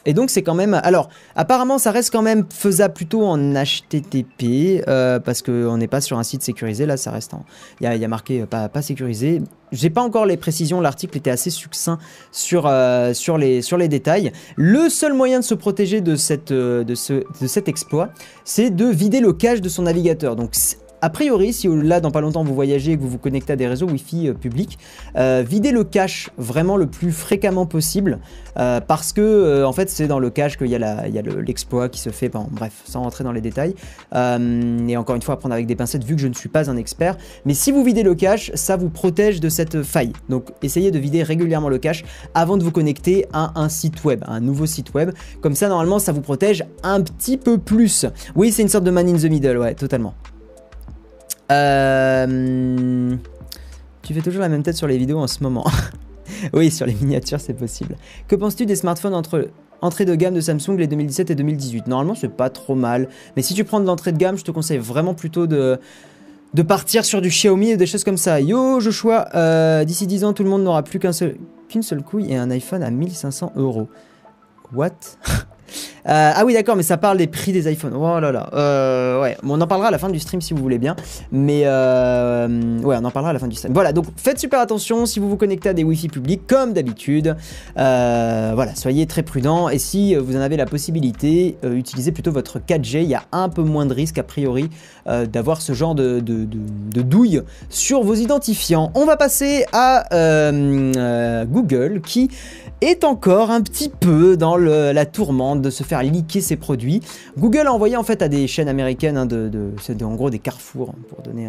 [0.06, 0.74] Et donc c'est quand même...
[0.82, 6.00] Alors, apparemment ça reste quand même faisable plutôt en HTTP, euh, parce qu'on n'est pas
[6.00, 7.44] sur un site sécurisé, là ça reste en...
[7.80, 9.42] Il y a, marqué euh, pas, pas sécurisé.
[9.70, 11.98] J'ai pas encore les précisions, l'article était assez succinct
[12.30, 14.32] sur, euh, sur, les, sur les détails.
[14.56, 18.10] Le seul moyen de se protéger de, cette, de, ce, de cet exploit,
[18.44, 20.36] c'est de vider le cache de son navigateur.
[20.36, 20.54] Donc
[21.02, 23.56] a priori, si là dans pas longtemps vous voyagez et que vous vous connectez à
[23.56, 24.78] des réseaux Wi-Fi euh, publics,
[25.16, 28.20] euh, videz le cache vraiment le plus fréquemment possible
[28.56, 32.10] euh, parce que en fait c'est dans le cache qu'il y a l'exploit qui se
[32.10, 32.30] fait.
[32.50, 33.74] Bref, sans rentrer dans les détails.
[34.14, 36.70] et encore une fois, à prendre avec des pincettes vu que je ne suis pas
[36.70, 37.16] un expert.
[37.44, 40.12] Mais si vous videz le cache, ça vous protège de cette faille.
[40.28, 42.04] Donc essayez de vider régulièrement le cache
[42.34, 45.10] avant de vous connecter à un site web, un nouveau site web.
[45.40, 48.06] Comme ça, normalement, ça vous protège un petit peu plus.
[48.36, 50.14] Oui, c'est une sorte de man in the middle, ouais, totalement.
[51.52, 53.16] Euh...
[54.02, 55.64] Tu fais toujours la même tête sur les vidéos en ce moment.
[56.52, 57.96] oui, sur les miniatures, c'est possible.
[58.28, 59.48] Que penses-tu des smartphones entre
[59.80, 63.08] entrée de gamme de Samsung les 2017 et 2018 Normalement, c'est pas trop mal.
[63.36, 65.78] Mais si tu prends de l'entrée de gamme, je te conseille vraiment plutôt de
[66.54, 68.40] de partir sur du Xiaomi et des choses comme ça.
[68.40, 71.36] Yo Joshua, euh, d'ici 10 ans, tout le monde n'aura plus qu'un seul,
[71.68, 73.88] qu'une seule couille et un iPhone à 1500 euros.
[74.74, 74.90] What?
[76.08, 77.94] Euh, ah oui, d'accord, mais ça parle des prix des iPhones.
[77.94, 78.50] Oh là là.
[78.54, 80.96] Euh, ouais, on en parlera à la fin du stream si vous voulez bien.
[81.30, 83.72] Mais euh, ouais, on en parlera à la fin du stream.
[83.72, 87.36] Voilà, donc faites super attention si vous vous connectez à des Wi-Fi publics, comme d'habitude.
[87.76, 89.68] voilà, soyez très prudents.
[89.68, 93.02] Et si vous en avez la possibilité, utilisez plutôt votre 4G.
[93.02, 94.70] Il y a un peu moins de risque, a priori,
[95.06, 98.90] d'avoir ce genre de, de, douille sur vos identifiants.
[98.94, 100.04] On va passer à
[101.44, 102.30] Google qui
[102.82, 107.00] est encore un petit peu dans la tourmente de se faire liquer ses produits.
[107.38, 110.38] Google a envoyé en fait à des chaînes américaines, hein, de, de, en gros des
[110.38, 111.48] carrefours, hein, pour donner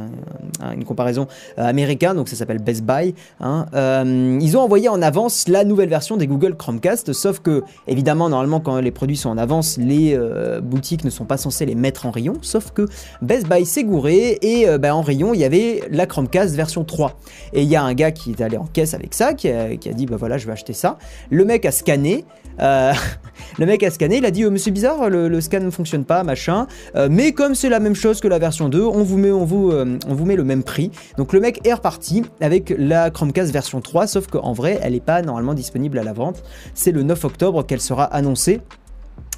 [0.75, 3.15] une comparaison euh, américaine, donc ça s'appelle Best Buy.
[3.39, 3.65] Hein.
[3.73, 8.29] Euh, ils ont envoyé en avance la nouvelle version des Google Chromecast, sauf que évidemment
[8.29, 11.75] normalement quand les produits sont en avance, les euh, boutiques ne sont pas censées les
[11.75, 12.87] mettre en rayon, sauf que
[13.21, 17.17] Best Buy s'est gouré et ben, en rayon il y avait la Chromecast version 3.
[17.53, 19.75] Et il y a un gars qui est allé en caisse avec ça, qui a,
[19.77, 20.97] qui a dit bah voilà je vais acheter ça.
[21.29, 22.25] Le mec a scanné,
[22.59, 26.23] le mec a scanné, il a dit oh, Monsieur Bizarre, le, scan ne fonctionne pas,
[26.23, 26.67] machin.
[26.95, 29.97] Euh, mais comme c'est la même chose que la version 2, on vous, met, euh,
[30.07, 30.91] on vous met le même prix.
[31.17, 34.99] Donc le mec est reparti avec la Chromecast version 3, sauf qu'en vrai, elle n'est
[34.99, 36.43] pas normalement disponible à la vente.
[36.73, 38.61] C'est le 9 octobre qu'elle sera annoncée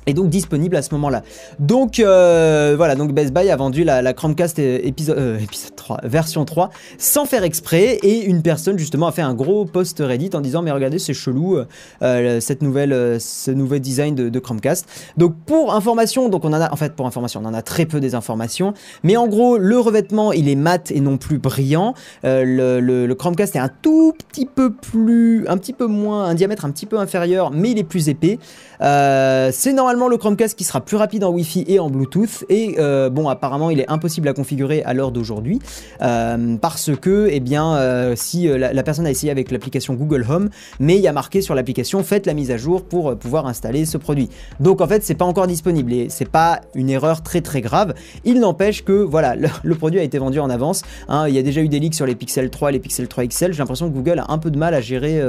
[0.06, 1.24] est donc disponible à ce moment-là.
[1.60, 5.40] Donc euh, voilà, donc Best Buy a vendu la, Chromecast euh,
[5.76, 10.00] 3, version 3 sans faire exprès et une personne justement a fait un gros post
[10.00, 11.58] Reddit en disant mais regardez c'est chelou
[12.02, 14.86] euh, cette nouvelle, ce nouveau design de, Chromecast.
[15.18, 17.86] Donc pour information, donc on en a en fait pour information on en a très
[17.86, 21.94] peu des informations, mais en gros le revêtement il est mat et non plus brillant.
[22.24, 26.66] Le, le, Chromecast est un tout petit peu plus, un petit peu moins, un diamètre
[26.66, 28.40] un petit peu inférieur, mais il est plus épais.
[28.80, 32.44] c'est le Chromecast qui sera plus rapide en Wi-Fi et en Bluetooth.
[32.50, 35.60] Et euh, bon, apparemment, il est impossible à configurer à l'heure d'aujourd'hui
[36.02, 40.50] euh, parce que, eh bien, euh, si la, personne a essayé avec l'application Google Home,
[40.80, 43.86] mais il y a marqué sur l'application faites la mise à jour pour pouvoir installer
[43.86, 44.30] ce produit.
[44.60, 47.94] Donc en fait, c'est pas encore disponible et c'est pas une erreur très très grave.
[48.26, 50.84] Il n'empêche que voilà, le, produit a été vendu en avance.
[51.08, 51.28] Hein.
[51.28, 53.26] il y a déjà eu des leaks sur les Pixel 3 et les Pixel 3
[53.28, 53.54] XL.
[53.54, 55.22] J'ai l'impression que Google a un peu de mal à gérer,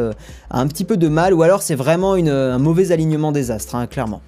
[0.50, 3.86] un petit peu de mal, ou alors c'est vraiment un mauvais alignement des astres, hein,
[3.86, 4.20] clairement.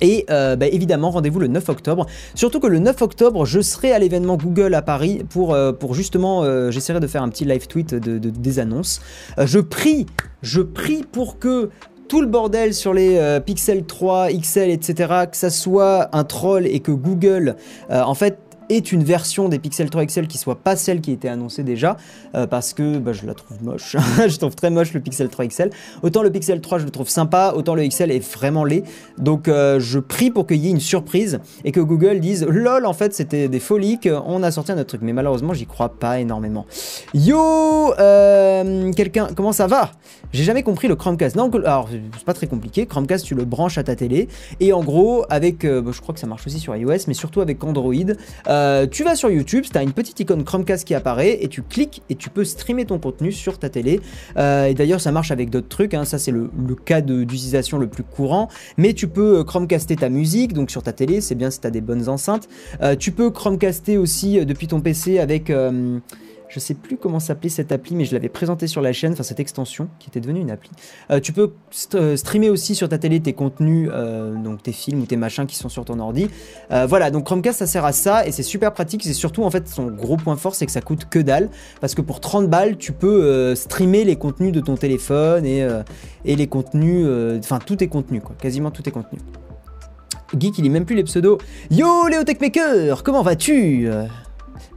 [0.00, 2.06] Et euh, bah, évidemment, rendez-vous le 9 octobre.
[2.34, 6.42] Surtout que le 9 octobre, je serai à l'événement Google à Paris pour, euh, justement,
[6.42, 9.00] euh, j'essaierai de faire un petit live tweet de, des annonces.
[9.38, 10.06] je prie,
[10.42, 11.70] je prie pour que
[12.08, 16.78] tout le bordel sur les Pixel 3, XL, etc., que ça soit un troll et
[16.78, 17.56] que Google,
[17.90, 21.28] en fait, est une version des Pixel 3 XL qui soit pas celle qui était
[21.28, 21.96] annoncée déjà,
[22.34, 23.96] euh, parce que bah, je la trouve moche.
[24.28, 25.70] je trouve très moche le Pixel 3 XL.
[26.02, 28.84] Autant le Pixel 3 je le trouve sympa, autant le XL est vraiment laid.
[29.18, 32.86] Donc euh, je prie pour qu'il y ait une surprise et que Google dise lol
[32.86, 35.02] en fait c'était des folies qu'on a sorti un autre truc.
[35.02, 36.66] Mais malheureusement j'y crois pas énormément.
[37.14, 39.92] Yo euh, Quelqu'un, comment ça va?
[40.32, 41.36] J'ai jamais compris le Chromecast.
[41.36, 42.86] Non, alors c'est pas très compliqué.
[42.86, 44.28] Chromecast tu le branches à ta télé
[44.60, 47.40] et en gros avec, bah, je crois que ça marche aussi sur iOS, mais surtout
[47.40, 47.94] avec Android.
[48.48, 51.62] Euh, tu vas sur YouTube, tu as une petite icône Chromecast qui apparaît et tu
[51.62, 54.00] cliques et tu peux streamer ton contenu sur ta télé.
[54.36, 56.04] Euh, et d'ailleurs, ça marche avec d'autres trucs, hein.
[56.04, 56.50] ça c'est le,
[56.84, 58.48] cas d'utilisation le plus courant.
[58.76, 61.66] Mais tu peux euh, Chromecaster ta musique, donc sur ta télé, c'est bien si tu
[61.66, 62.48] as des bonnes enceintes.
[62.98, 65.50] tu peux Chromecaster aussi depuis ton PC avec
[66.56, 69.22] Je sais plus comment s'appelait cette appli, mais je l'avais présenté sur la chaîne, enfin
[69.22, 70.70] cette extension qui était devenue une appli.
[71.10, 71.52] Euh, tu peux
[71.92, 75.44] euh, streamer aussi sur ta télé tes contenus, euh, donc tes films ou tes machins
[75.44, 76.30] qui sont sur ton ordi.
[76.70, 79.02] voilà, donc Chromecast ça sert à ça et c'est super pratique.
[79.04, 81.50] C'est surtout en fait son gros point fort, c'est que ça coûte que dalle
[81.82, 85.68] parce que pour 30 balles, tu peux streamer les contenus de ton téléphone et,
[86.24, 87.06] et les contenus,
[87.38, 89.20] enfin tous tes contenus, quoi, quasiment tous tes contenus.
[90.34, 91.36] Geek, il lit même plus les pseudos.
[91.70, 93.90] Yo Léo Techmaker, comment vas-tu?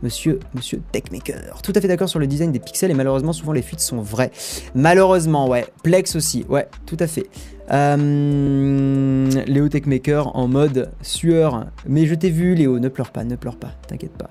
[0.01, 1.61] Monsieur, monsieur Techmaker.
[1.61, 4.01] Tout à fait d'accord sur le design des pixels et malheureusement souvent les fuites sont
[4.01, 4.31] vraies.
[4.75, 5.65] Malheureusement, ouais.
[5.83, 7.27] Plex aussi, ouais, tout à fait.
[7.71, 11.67] Euh, Léo Techmaker en mode sueur.
[11.87, 14.29] Mais je t'ai vu Léo, ne pleure pas, ne pleure pas, t'inquiète pas.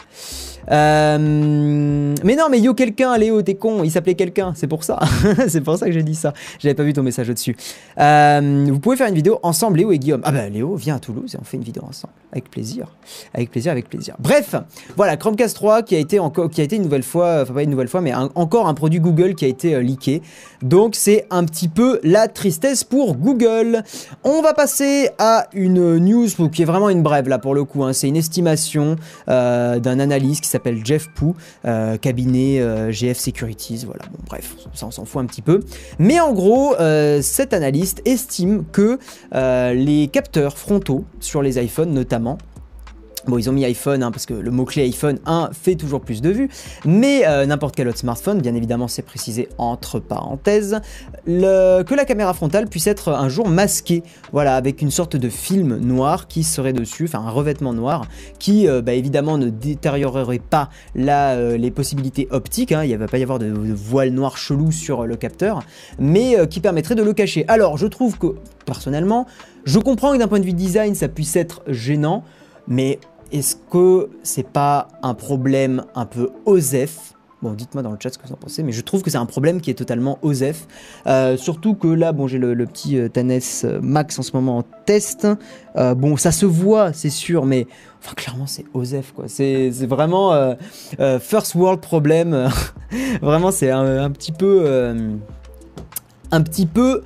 [0.71, 4.99] Euh, mais non, mais yo, quelqu'un, Léo, t'es con, il s'appelait quelqu'un, c'est pour ça.
[5.49, 6.35] c'est pour ça que j'ai dit ça.
[6.59, 7.57] J'avais pas vu ton message au-dessus.
[7.99, 10.21] Euh, vous pouvez faire une vidéo ensemble, Léo et Guillaume.
[10.25, 12.13] Ah bah, Léo, viens à Toulouse et on fait une vidéo ensemble.
[12.33, 12.95] Avec plaisir.
[13.33, 14.15] Avec plaisir, avec plaisir.
[14.19, 14.55] Bref,
[14.97, 17.63] voilà, Chromecast 3 qui a été, encore, qui a été une nouvelle fois, enfin pas
[17.63, 20.21] une nouvelle fois, mais encore un produit Google qui a été euh, leaké.
[20.63, 23.28] Donc c'est un petit peu la tristesse pour Google.
[24.25, 27.85] On va passer à une news qui est vraiment une brève là pour le coup.
[27.85, 27.93] Hein.
[27.93, 33.85] C'est une estimation d'un analyste qui s'appelle Jeff Pou, euh, cabinet euh, GF Securities.
[33.87, 35.61] Voilà, bon, bref, ça on s'en fout un petit peu.
[35.99, 38.99] Mais en gros, euh, cet analyste estime que
[39.33, 42.39] les capteurs frontaux sur les iPhones notamment
[43.27, 46.23] Bon, ils ont mis iPhone hein, parce que le mot-clé iPhone 1 fait toujours plus
[46.23, 46.49] de vues,
[46.85, 50.81] mais euh, n'importe quel autre smartphone, bien évidemment, c'est précisé entre parenthèses,
[51.27, 54.03] que la caméra frontale puisse être un jour masquée,
[54.33, 58.07] voilà, avec une sorte de film noir qui serait dessus, enfin un revêtement noir,
[58.39, 63.09] qui euh, bah, évidemment ne détériorerait pas euh, les possibilités optiques, hein, il ne va
[63.09, 65.63] pas y avoir de, voile noir chelou sur le capteur,
[65.99, 67.45] mais qui permettrait de le cacher.
[67.49, 68.29] Alors, je trouve que,
[68.65, 69.27] personnellement,
[69.65, 72.25] je comprends que d'un point de vue design, ça puisse être gênant,
[72.69, 73.01] mais
[73.33, 77.15] est-ce que c'est pas un problème un peu OSEF?
[77.41, 79.19] Bon, dites-moi dans le chat ce que vous en pensez, mais je trouve que c'est
[79.19, 80.67] un problème qui est totalement OSEF.
[81.07, 84.59] Euh, surtout que là, bon, j'ai le, petit euh, Tanes euh, Max en ce moment
[84.59, 85.29] en test.
[85.77, 87.69] bon, ça se voit, c'est sûr, mais
[88.03, 89.27] enfin, clairement, c'est OSEF, quoi.
[89.29, 90.57] C'est vraiment
[91.21, 92.51] first world problem.
[93.23, 94.97] vraiment, c'est un, un, petit peu.
[96.33, 97.03] un petit peu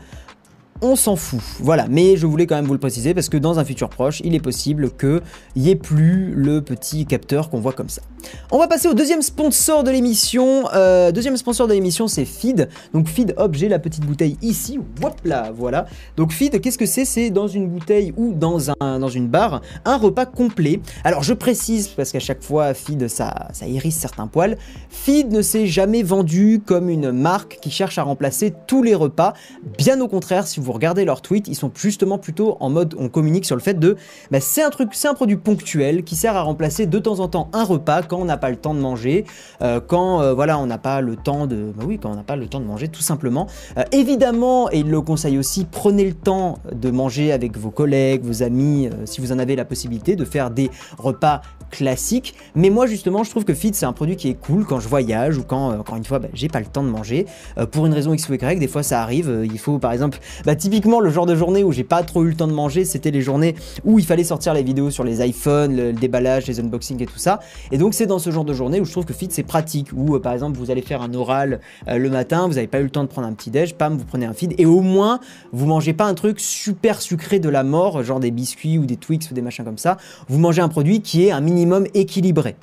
[0.83, 1.40] on s'en fout.
[1.61, 4.21] Voilà, mais je voulais quand même vous le préciser parce que dans un futur proche,
[4.25, 5.23] il est possible qu'il
[5.57, 8.03] n'y ait plus le petit capteur qu'on voit comme ça.
[8.51, 10.68] On va passer au deuxième sponsor de l'émission.
[10.75, 12.68] Euh, deuxième sponsor de l'émission, c'est Feed.
[12.92, 14.79] Donc Feed, hop, j'ai la petite bouteille ici.
[15.03, 15.87] Hop là, voilà.
[16.16, 17.05] Donc Feed, qu'est-ce que c'est?
[17.05, 20.81] C'est dans une bouteille ou dans, un, dans une barre, un repas complet.
[21.05, 24.57] Alors je précise, parce qu'à chaque fois, Feed, ça, ça hérisse certains poils.
[24.90, 29.35] Feed ne s'est jamais vendu comme une marque qui cherche à remplacer tous les repas.
[29.79, 33.09] Bien au contraire, si vous regardez leurs tweets, ils sont justement plutôt en mode on
[33.09, 33.97] communique sur le fait de
[34.31, 37.29] bah, c'est un truc, c'est un produit ponctuel qui sert à remplacer de temps en
[37.29, 39.25] temps un repas quand on n'a pas le temps de manger,
[39.63, 42.23] euh, quand euh, voilà on n'a pas le temps de, bah oui, quand on n'a
[42.23, 43.47] pas le temps de manger tout simplement.
[43.77, 48.25] Euh, évidemment, et il le conseille aussi, prenez le temps de manger avec vos collègues,
[48.25, 52.35] vos amis, si vous en avez la possibilité, de faire des repas classiques.
[52.55, 54.89] Mais moi justement, je trouve que Fit c'est un produit qui est cool quand je
[54.89, 57.27] voyage ou quand encore une fois bah, j'ai pas le temps de manger
[57.71, 58.59] pour une raison X ou Y.
[58.59, 60.19] Des fois ça arrive, il faut par exemple
[60.62, 63.11] typiquement le genre de journée où j'ai pas trop eu le temps de manger, c'était
[63.11, 67.03] les journées où il fallait sortir les vidéos sur les iPhones, le, déballage, les unboxings
[67.03, 67.40] et tout ça.
[67.72, 69.88] Et donc c'est dans ce genre de journée où je trouve que Fit c'est pratique,
[69.92, 72.79] où euh, par exemple vous allez faire un oral euh, le matin, vous n'avez pas
[72.79, 74.83] eu le temps de prendre un petit déj, pam, vous prenez un feed et au
[74.83, 75.18] moins
[75.53, 78.96] vous mangez pas un truc super sucré de la mort, genre des biscuits ou des
[78.96, 79.96] Twix ou des machins comme ça.
[80.29, 82.55] Vous mangez un produit qui est un minimum équilibré.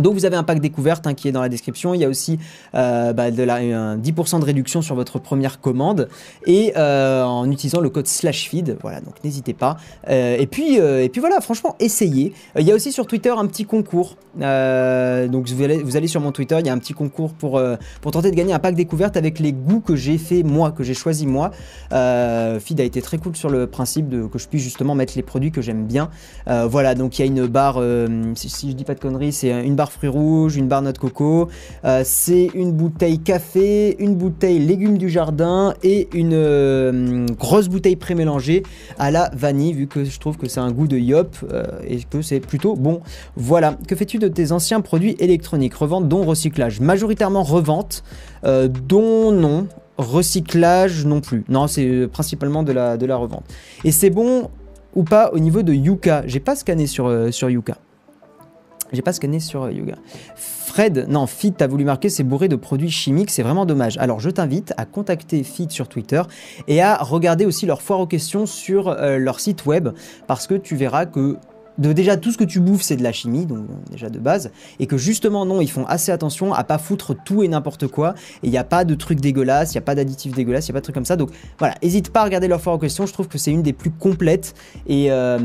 [0.00, 1.94] Donc vous avez un pack découverte hein, qui est dans la description.
[1.94, 2.38] Il y a aussi
[2.74, 3.60] euh, bah, de la,
[3.96, 6.08] 10% de réduction sur votre première commande
[6.46, 8.78] et euh, en utilisant le code SLASHFEED.
[8.80, 9.76] Voilà, donc n'hésitez pas.
[10.08, 12.32] Euh, et puis et puis voilà, franchement, essayez.
[12.58, 14.16] il y a aussi sur Twitter un petit concours.
[14.36, 17.60] donc vous allez, vous allez sur mon Twitter, il y a un petit concours pour
[18.00, 20.82] pour tenter de gagner un pack découverte avec les goûts que j'ai fait moi, que
[20.82, 21.50] j'ai choisi moi.
[21.90, 25.22] Feed a été très cool sur le principe de que je puisse justement mettre les
[25.22, 26.10] produits que j'aime bien.
[26.46, 27.82] voilà, donc il y a une barre,
[28.34, 30.92] si, si je dis pas de conneries, c'est une barre fruits rouges, une barre noix
[30.92, 31.48] de coco.
[31.84, 37.96] Euh, c'est une bouteille café, une bouteille légumes du jardin et une euh, grosse bouteille
[37.96, 38.62] pré-mélangée
[38.98, 41.98] à la vanille, vu que je trouve que c'est un goût de yop euh, et
[42.02, 43.00] que c'est plutôt bon.
[43.36, 43.76] Voilà.
[43.86, 45.74] Que fais-tu de tes anciens produits électroniques?
[45.74, 48.02] Revente, dont recyclage Majoritairement revente,
[48.42, 49.66] dont non.
[49.98, 51.44] Recyclage non plus.
[51.48, 53.44] Non, c'est principalement de la, de la revente.
[53.84, 54.50] Et c'est bon
[54.94, 56.22] ou pas au niveau de Yuka?
[56.26, 57.76] J'ai pas scanné sur, sur Yuka.
[58.92, 59.96] J'ai pas scanné sur euh, Yoga.
[60.36, 63.98] Fred, non, Fit, t'as voulu marquer, c'est bourré de produits chimiques, c'est vraiment dommage.
[63.98, 66.22] Alors je t'invite à contacter Fit sur Twitter
[66.68, 69.90] et à regarder aussi leur foire aux questions sur euh, leur site web
[70.26, 71.38] parce que tu verras que
[71.78, 74.86] déjà tout ce que tu bouffes c'est de la chimie, donc déjà de base, et
[74.86, 78.48] que justement non, ils font assez attention à pas foutre tout et n'importe quoi, et
[78.48, 80.74] il n'y a pas de trucs dégueulasses, il n'y a pas d'additifs dégueulasses, il n'y
[80.74, 82.78] a pas de trucs comme ça, donc voilà, n'hésite pas à regarder leur foire en
[82.78, 84.54] question, je trouve que c'est une des plus complètes,
[84.86, 85.10] et...
[85.10, 85.38] Euh,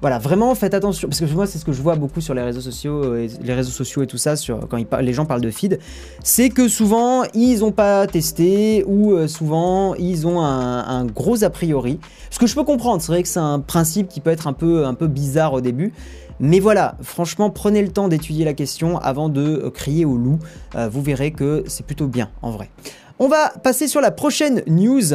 [0.00, 2.42] voilà, vraiment faites attention, parce que moi c'est ce que je vois beaucoup sur les
[2.42, 5.50] réseaux sociaux, euh, les réseaux sociaux et tout ça, sur, quand les gens parlent de
[5.50, 5.78] feed,
[6.22, 11.50] c'est que souvent ils n'ont pas testé ou euh, souvent ils ont un, gros a
[11.50, 11.98] priori.
[12.30, 14.52] Ce que je peux comprendre, c'est vrai que c'est un principe qui peut être un
[14.52, 15.92] peu, un peu bizarre au début,
[16.40, 20.38] mais voilà, franchement, prenez le temps d'étudier la question avant de euh, crier au loup.
[20.74, 22.68] vous verrez que c'est plutôt bien en vrai.
[23.18, 25.14] On va passer sur la prochaine news.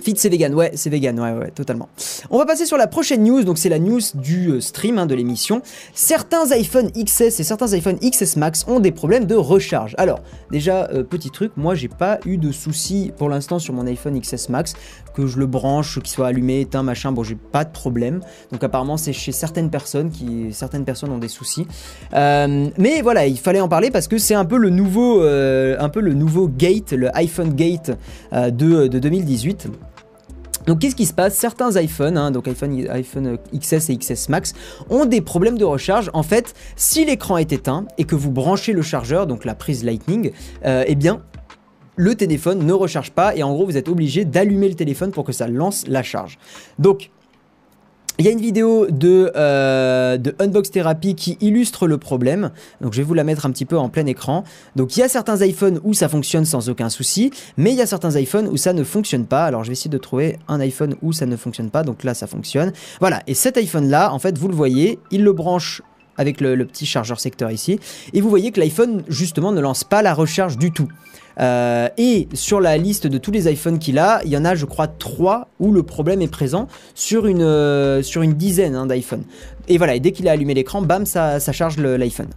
[0.00, 1.88] Fit c'est vegan, ouais c'est vegan, ouais ouais totalement.
[2.30, 5.06] On va passer sur la prochaine news, donc c'est la news du euh, stream hein,
[5.06, 5.60] de l'émission.
[5.92, 9.94] Certains iPhone XS et certains iPhone XS Max ont des problèmes de recharge.
[9.98, 13.86] Alors déjà euh, petit truc, moi j'ai pas eu de soucis pour l'instant sur mon
[13.86, 14.74] iPhone XS Max,
[15.14, 18.20] que je le branche, qu'il soit allumé, éteint, machin, bon j'ai pas de problème.
[18.52, 21.66] Donc apparemment c'est chez certaines personnes qui certaines personnes ont des soucis.
[22.14, 25.88] Euh, mais voilà, il fallait en parler parce que c'est un peu le nouveau un
[25.88, 27.90] peu le nouveau gate, le iPhone Gate
[28.32, 29.68] de, de 2018.
[30.66, 31.34] Donc qu'est-ce qui se passe?
[31.34, 34.54] Certains iPhones, hein, donc iPhone, iPhone XS et XS Max,
[34.90, 36.10] ont des problèmes de recharge.
[36.12, 39.84] En fait, si l'écran est éteint et que vous branchez le chargeur, donc la prise
[39.84, 40.32] Lightning,
[40.64, 41.22] euh, eh bien
[41.96, 45.24] le téléphone ne recharge pas et en gros vous êtes obligé d'allumer le téléphone pour
[45.24, 46.38] que ça lance la charge.
[46.78, 47.10] Donc
[48.18, 52.50] il y a une vidéo de, euh, de Unbox Therapy qui illustre le problème.
[52.80, 54.42] Donc je vais vous la mettre un petit peu en plein écran.
[54.74, 57.80] Donc il y a certains iPhones où ça fonctionne sans aucun souci, mais il y
[57.80, 59.44] a certains iPhones où ça ne fonctionne pas.
[59.44, 61.84] Alors je vais essayer de trouver un iPhone où ça ne fonctionne pas.
[61.84, 62.72] Donc là ça fonctionne.
[62.98, 65.80] Voilà, et cet iPhone là, en fait vous le voyez, il le branche
[66.16, 67.78] avec le petit chargeur secteur ici.
[68.12, 70.88] Et vous voyez que l'iPhone justement ne lance pas la recharge du tout.
[71.40, 74.54] Euh, et sur la liste de tous les iPhones qu'il a, il y en a,
[74.54, 79.24] je crois, trois où le problème est présent sur une, euh, dizaine hein, d'iPhones.
[79.68, 82.28] Et voilà, et dès qu'il a allumé l'écran, bam, ça, charge l'iPhone.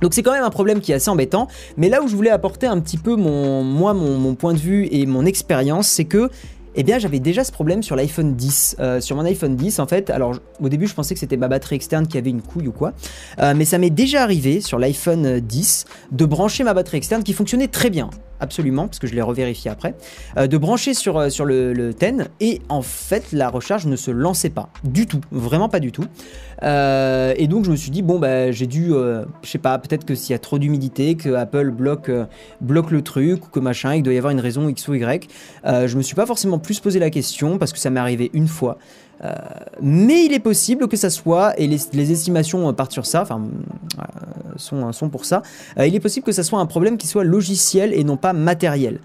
[0.00, 2.30] Donc c'est quand même un problème qui est assez embêtant, mais là où je voulais
[2.30, 6.30] apporter un petit peu moi, mon point de vue et mon expérience, c'est que
[6.80, 8.76] eh bien j'avais déjà ce problème sur l'iPhone 10.
[8.78, 11.48] Euh, sur mon iPhone 10, en fait, alors au début je pensais que c'était ma
[11.48, 12.92] batterie externe qui avait une couille ou quoi,
[13.40, 17.32] euh, mais ça m'est déjà arrivé sur l'iPhone 10 de brancher ma batterie externe qui
[17.32, 18.10] fonctionnait très bien
[18.40, 19.94] absolument, parce que je l'ai revérifié après,
[20.36, 23.96] euh, de brancher sur, euh, sur le, le, TEN, et en fait, la recharge ne
[23.96, 26.04] se lançait pas, du tout, vraiment pas du tout.
[26.62, 30.04] Euh, et donc, je me suis dit, bon, bah, j'ai dû, je sais pas, peut-être
[30.04, 32.10] que s'il y a trop d'humidité, que Apple bloque,
[32.60, 35.28] bloque le truc, ou que machin, il doit y avoir une raison X ou Y.
[35.64, 38.48] je me suis pas forcément plus posé la question, parce que ça m'est arrivé une
[38.48, 38.78] fois.
[39.24, 39.32] Euh,
[39.80, 43.42] mais il est possible que ça soit, et les, estimations partent sur ça, enfin,
[43.98, 45.42] euh, sont, pour ça,
[45.78, 48.32] euh, il est possible que ça soit un problème qui soit logiciel et non pas
[48.32, 49.00] matériel.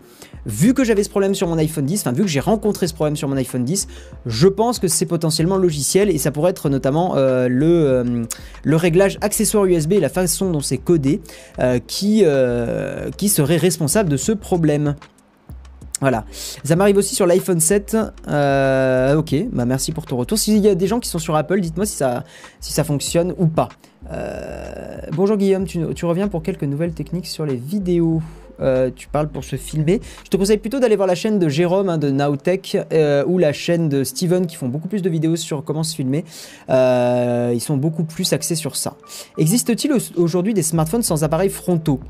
[0.46, 2.94] Vu que j'avais ce problème sur mon iPhone 10, enfin vu que j'ai rencontré ce
[2.94, 3.88] problème sur mon iPhone 10,
[4.26, 8.26] je pense que c'est potentiellement logiciel et ça pourrait être notamment le,
[8.64, 11.22] le réglage accessoire USB et la façon dont c'est codé
[11.88, 12.26] qui,
[13.16, 14.96] qui serait responsable de ce problème.
[16.04, 16.26] Voilà.
[16.66, 17.96] Ça m'arrive aussi sur l'iPhone 7.
[18.28, 20.38] Euh, ok, bah merci pour ton retour.
[20.38, 23.70] S'il y a des gens qui sont sur Apple, dites-moi si ça, fonctionne ou pas.
[24.12, 28.22] Euh, bonjour Guillaume, tu, reviens pour quelques nouvelles techniques sur les vidéos.
[28.60, 30.02] Euh, tu parles pour se filmer.
[30.26, 32.78] Je te conseille plutôt d'aller voir la chaîne de Jérôme hein, de Nowtech
[33.26, 36.26] ou la chaîne de Steven qui font beaucoup plus de vidéos sur comment se filmer.
[36.68, 38.96] ils sont beaucoup plus axés sur ça.
[39.38, 42.02] Existe-t-il aujourd'hui des smartphones sans appareils frontaux?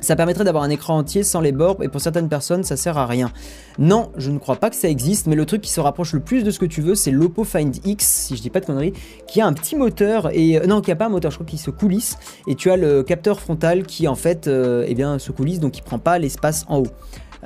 [0.00, 2.98] Ça permettrait d'avoir un écran entier sans les bords et pour certaines personnes ça sert
[2.98, 3.32] à rien.
[3.78, 6.20] Non, je ne crois pas que ça existe, mais le truc qui se rapproche le
[6.20, 8.66] plus de ce que tu veux, c'est l'Oppo Find X, si je dis pas de
[8.66, 8.94] conneries,
[9.26, 11.46] qui a un petit moteur et euh, non, qui a pas un moteur, je crois
[11.46, 15.18] qu'il se coulisse et tu as le capteur frontal qui en fait, euh, eh bien,
[15.18, 16.86] se coulisse donc il prend pas l'espace en haut.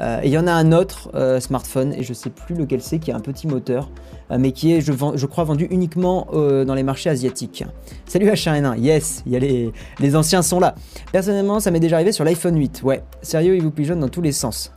[0.00, 1.10] Euh, et il y en a un autre
[1.40, 3.90] smartphone, et je sais plus lequel c'est, qui a un petit moteur,
[4.36, 7.64] mais qui est, je, crois, vendu uniquement dans les marchés asiatiques.
[8.06, 10.74] Salut H1N1, yes, y a les anciens sont là.
[11.12, 13.02] Personnellement, ça m'est déjà arrivé sur l'iPhone 8, ouais.
[13.22, 14.72] Sérieux, il vous pigeonne dans tous les sens.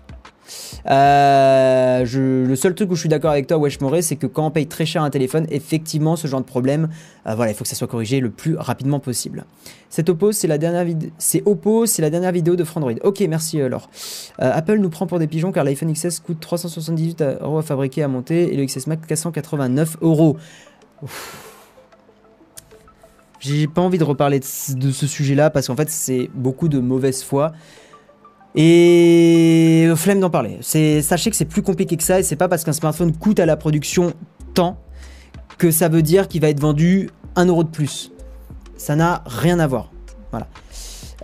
[0.89, 2.05] Euh,
[2.47, 4.67] le seul truc où je suis d'accord avec toi, Wesh c'est que quand on paye
[4.67, 6.89] très cher un téléphone, effectivement, ce genre de problème,
[7.27, 9.45] euh, voilà, il faut que ça soit corrigé le plus rapidement possible.
[9.89, 10.07] C'est
[10.47, 10.57] la
[11.19, 12.93] c'est Oppo, c'est la dernière vidéo de Frandroid.
[13.03, 13.89] Ok, merci euh, Laure.
[14.39, 18.07] Apple nous prend pour des pigeons car l'iPhone XS coûte 378 euros à fabriquer, à
[18.07, 20.37] monter, et le XS Max 489 euros.
[23.39, 26.79] J'ai pas envie de reparler de, de ce sujet-là parce qu'en fait, c'est beaucoup de
[26.79, 27.51] mauvaise foi.
[28.55, 30.59] Et flemme d'en parler.
[30.61, 33.45] Sachez que c'est plus compliqué que ça et c'est pas parce qu'un smartphone coûte à
[33.45, 34.13] la production
[34.53, 34.77] tant
[35.57, 38.11] que ça veut dire qu'il va être vendu 1 euro de plus.
[38.77, 39.91] Ça n'a rien à voir.
[40.31, 40.47] Voilà.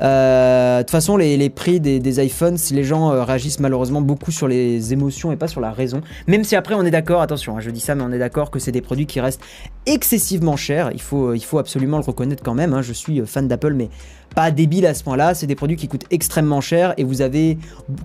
[0.02, 4.48] Euh, de toute façon, les, prix des, iPhones, les gens euh, réagissent malheureusement beaucoup sur
[4.48, 7.60] les émotions et pas sur la raison, même si après on est d'accord, attention, hein,
[7.60, 9.42] je dis ça, mais on est d'accord que c'est des produits qui restent
[9.86, 10.92] excessivement chers.
[10.94, 12.74] Il faut, faut absolument le reconnaître quand même.
[12.74, 12.82] Hein.
[12.82, 13.90] Je suis fan d'Apple, mais
[14.36, 15.34] pas débile à ce point-là.
[15.34, 17.58] C'est des produits qui coûtent extrêmement cher et vous avez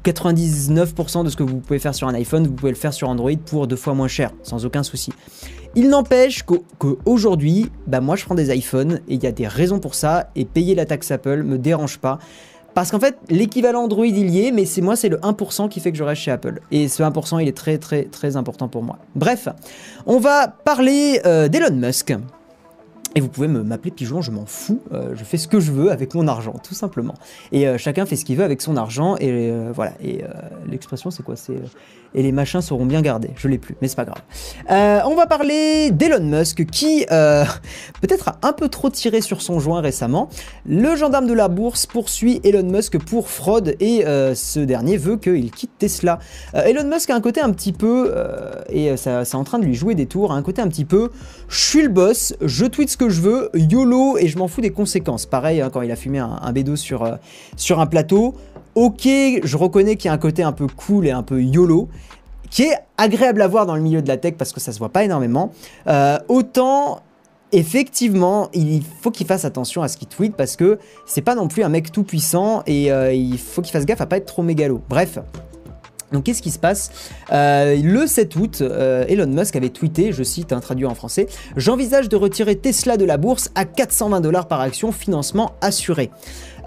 [0.05, 3.09] 99% de ce que vous pouvez faire sur un iPhone, vous pouvez le faire sur
[3.09, 5.13] Android pour deux fois moins cher, sans aucun souci.
[5.77, 6.45] Il n'empêche
[6.79, 10.31] qu'aujourd'hui, bah moi je prends des iPhones et il y a des raisons pour ça
[10.37, 12.21] et payer la taxe Apple me dérange pas.
[12.75, 15.81] Parce qu'en fait, l'équivalent Android il y est, mais c'est moi c'est le 1% qui
[15.81, 16.61] fait que je reste chez Apple.
[16.71, 18.99] Et ce 1% il est très très très important pour moi.
[19.17, 19.49] Bref,
[20.07, 22.15] on va parler euh, d'Elon Musk.
[23.15, 25.93] Et vous pouvez m'appeler pigeon, je m'en fous, euh, je fais ce que je veux
[25.93, 27.15] avec mon argent, tout simplement.
[27.53, 29.93] Et euh, chacun fait ce qu'il veut avec son argent, et voilà.
[30.03, 30.23] Et
[30.69, 31.37] l'expression, c'est quoi?
[31.37, 31.61] C'est
[32.15, 33.31] et les machins seront bien gardés.
[33.37, 34.23] Je l'ai plus, mais c'est pas grave.
[34.71, 37.45] Euh, on va parler d'Elon Musk qui euh,
[38.01, 40.29] peut-être a un peu trop tiré sur son joint récemment.
[40.67, 45.17] Le gendarme de la bourse poursuit Elon Musk pour fraude et euh, ce dernier veut
[45.17, 46.19] qu'il quitte Tesla.
[46.55, 48.15] Elon Musk a un côté un petit peu,
[48.69, 50.85] et ça, c'est en train de lui jouer des tours, a un côté un petit
[50.85, 51.11] peu,
[51.49, 54.61] je suis le boss, je tweet ce que je veux, YOLO, et je m'en fous
[54.61, 55.27] des conséquences.
[55.27, 57.19] Pareil, hein, quand il a fumé un, un bédo sur,
[57.57, 58.35] sur un plateau.
[58.75, 61.89] Ok, je reconnais qu'il y a un côté un peu cool et un peu YOLO,
[62.51, 64.79] qui est agréable à voir dans le milieu de la tech parce que ça se
[64.79, 65.53] voit pas énormément.
[65.87, 67.01] Euh, autant
[67.53, 71.47] effectivement, il faut qu'il fasse attention à ce qu'il tweet parce que c'est pas non
[71.47, 74.27] plus un mec tout puissant et euh, il faut qu'il fasse gaffe à pas être
[74.27, 74.83] trop mégalo.
[74.89, 75.19] Bref.
[76.15, 76.91] Donc qu'est-ce qui se passe?
[77.33, 82.09] Euh, Le 7 août, Elon Musk avait tweeté, je cite, un traduit en français, J'envisage
[82.09, 86.11] de retirer Tesla de la bourse à 420 dollars par action, financement assuré.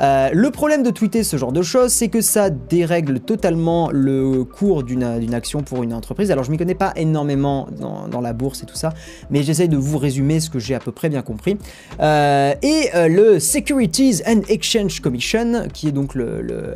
[0.02, 4.44] Euh, le problème de tweeter ce genre de choses, c'est que ça dérègle totalement le
[4.44, 6.32] cours d'une action pour une entreprise.
[6.32, 8.94] Alors je m'y connais pas énormément dans, la bourse et tout ça,
[9.30, 11.58] mais j'essaye de vous résumer ce que j'ai à peu près bien compris.
[12.00, 16.76] Euh, et euh, le Securities and Exchange Commission, qui est donc le,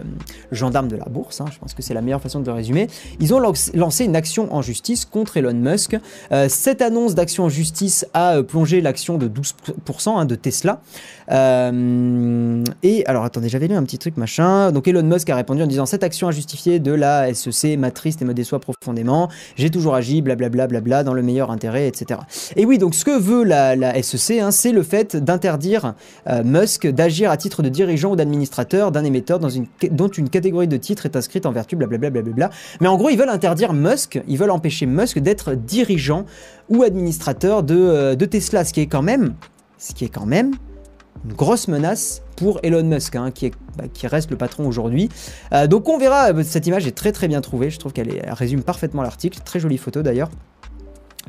[0.51, 2.87] gendarme de la bourse, hein, je pense que c'est la meilleure façon de le résumer,
[3.19, 5.97] ils ont lancé une action en justice contre Elon Musk.
[6.47, 10.81] cette annonce d'action en justice a plongé l'action de 12% hein, de Tesla.
[11.29, 14.71] et alors attendez, j'avais lu un petit truc machin.
[14.71, 18.25] Donc Elon Musk a répondu en disant cette action injustifiée de la SEC m'attriste et
[18.25, 19.29] me déçoit profondément.
[19.55, 22.21] J'ai toujours agi, blablabla, bla, dans le meilleur intérêt, etc.
[22.55, 25.93] Et oui, donc ce que veut la, SEC, hein, c'est le fait d'interdire
[26.27, 30.77] euh, Musk d'agir à titre de dirigeant ou d'administrateur d'un émetteur dont une catégorie de
[30.77, 32.49] titres est inscrite en vertu, blablabla, bla.
[32.79, 36.25] Mais en gros, ils veulent interdire Musk, ils veulent empêcher Musk d'être dirigeant
[36.69, 39.33] ou administrateur de, euh, de Tesla, ce qui est quand même,
[39.77, 40.53] ce qui est quand même
[41.25, 43.31] une grosse menace pour Elon Musk, hein,
[43.77, 45.09] bah, qui, reste le patron aujourd'hui.
[45.53, 48.09] Euh, donc on verra, euh, cette image est très très bien trouvée, je trouve qu'elle
[48.29, 50.29] résume parfaitement l'article, très jolie photo d'ailleurs.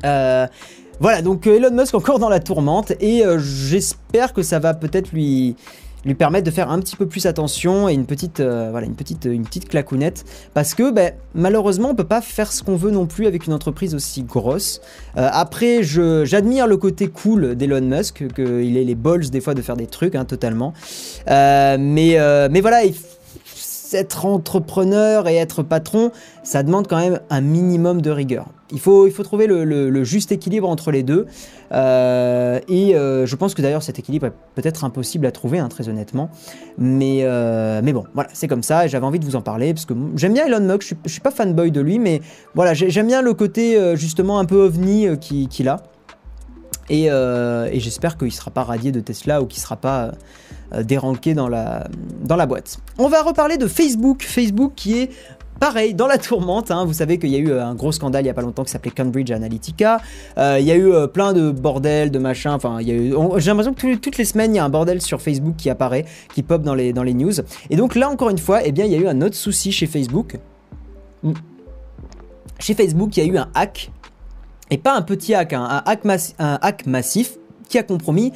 [0.05, 0.47] Euh,
[0.99, 5.55] voilà, donc Elon Musk encore dans la tourmente, et j'espère que ça va peut-être lui,
[6.05, 8.95] lui permettre de faire un petit peu plus attention et une petite, euh, voilà, une
[8.95, 10.25] petite, une petite clacounette.
[10.53, 13.53] Parce que ben, malheureusement, on peut pas faire ce qu'on veut non plus avec une
[13.53, 14.81] entreprise aussi grosse.
[15.17, 19.61] Euh, après, j'admire le côté cool d'Elon Musk, qu'il ait les balls des fois de
[19.61, 20.73] faire des trucs, hein, totalement.
[21.29, 22.17] Euh, mais,
[22.49, 22.93] mais voilà, il
[23.93, 26.11] être entrepreneur et être patron,
[26.43, 28.47] ça demande quand même un minimum de rigueur.
[28.71, 31.27] Il faut, il faut trouver le, juste équilibre entre les deux.
[31.73, 35.69] Euh, et euh, je pense que d'ailleurs cet équilibre est peut-être impossible à trouver, hein,
[35.69, 36.29] très honnêtement.
[36.77, 38.87] Mais, euh, mais bon, voilà, c'est comme ça.
[38.87, 40.81] J'avais envie de vous en parler parce que j'aime bien Elon Musk.
[40.81, 42.21] Je suis, suis pas fanboy de lui, mais
[42.55, 45.81] voilà, j'aime bien le côté justement un peu ovni qu'il a.
[46.89, 50.11] Et, et j'espère qu'il ne sera pas radié de Tesla ou qu'il ne sera pas
[50.83, 51.87] déranqué dans la,
[52.23, 52.77] dans la boîte.
[52.97, 54.23] On va reparler de Facebook.
[54.23, 55.09] Facebook qui est
[55.59, 58.21] Pareil, dans la tourmente, hein, vous savez qu'il y a eu euh, un gros scandale
[58.21, 60.01] il n'y a pas longtemps qui s'appelait Cambridge Analytica.
[60.37, 62.53] Euh, il y a eu euh, plein de bordel, de machin.
[62.53, 62.79] Enfin.
[62.81, 63.11] J'ai
[63.49, 66.43] l'impression que toutes les semaines, il y a un bordel sur Facebook qui apparaît, qui
[66.43, 67.33] pop dans les, dans les news.
[67.69, 69.71] Et donc là, encore une fois, eh bien, il y a eu un autre souci
[69.71, 70.37] chez Facebook.
[71.21, 71.33] Hmm.
[72.59, 73.91] Chez Facebook, il y a eu un hack.
[74.69, 77.37] Et pas un petit hack, hein, un hack massif
[77.67, 78.31] qui a compromis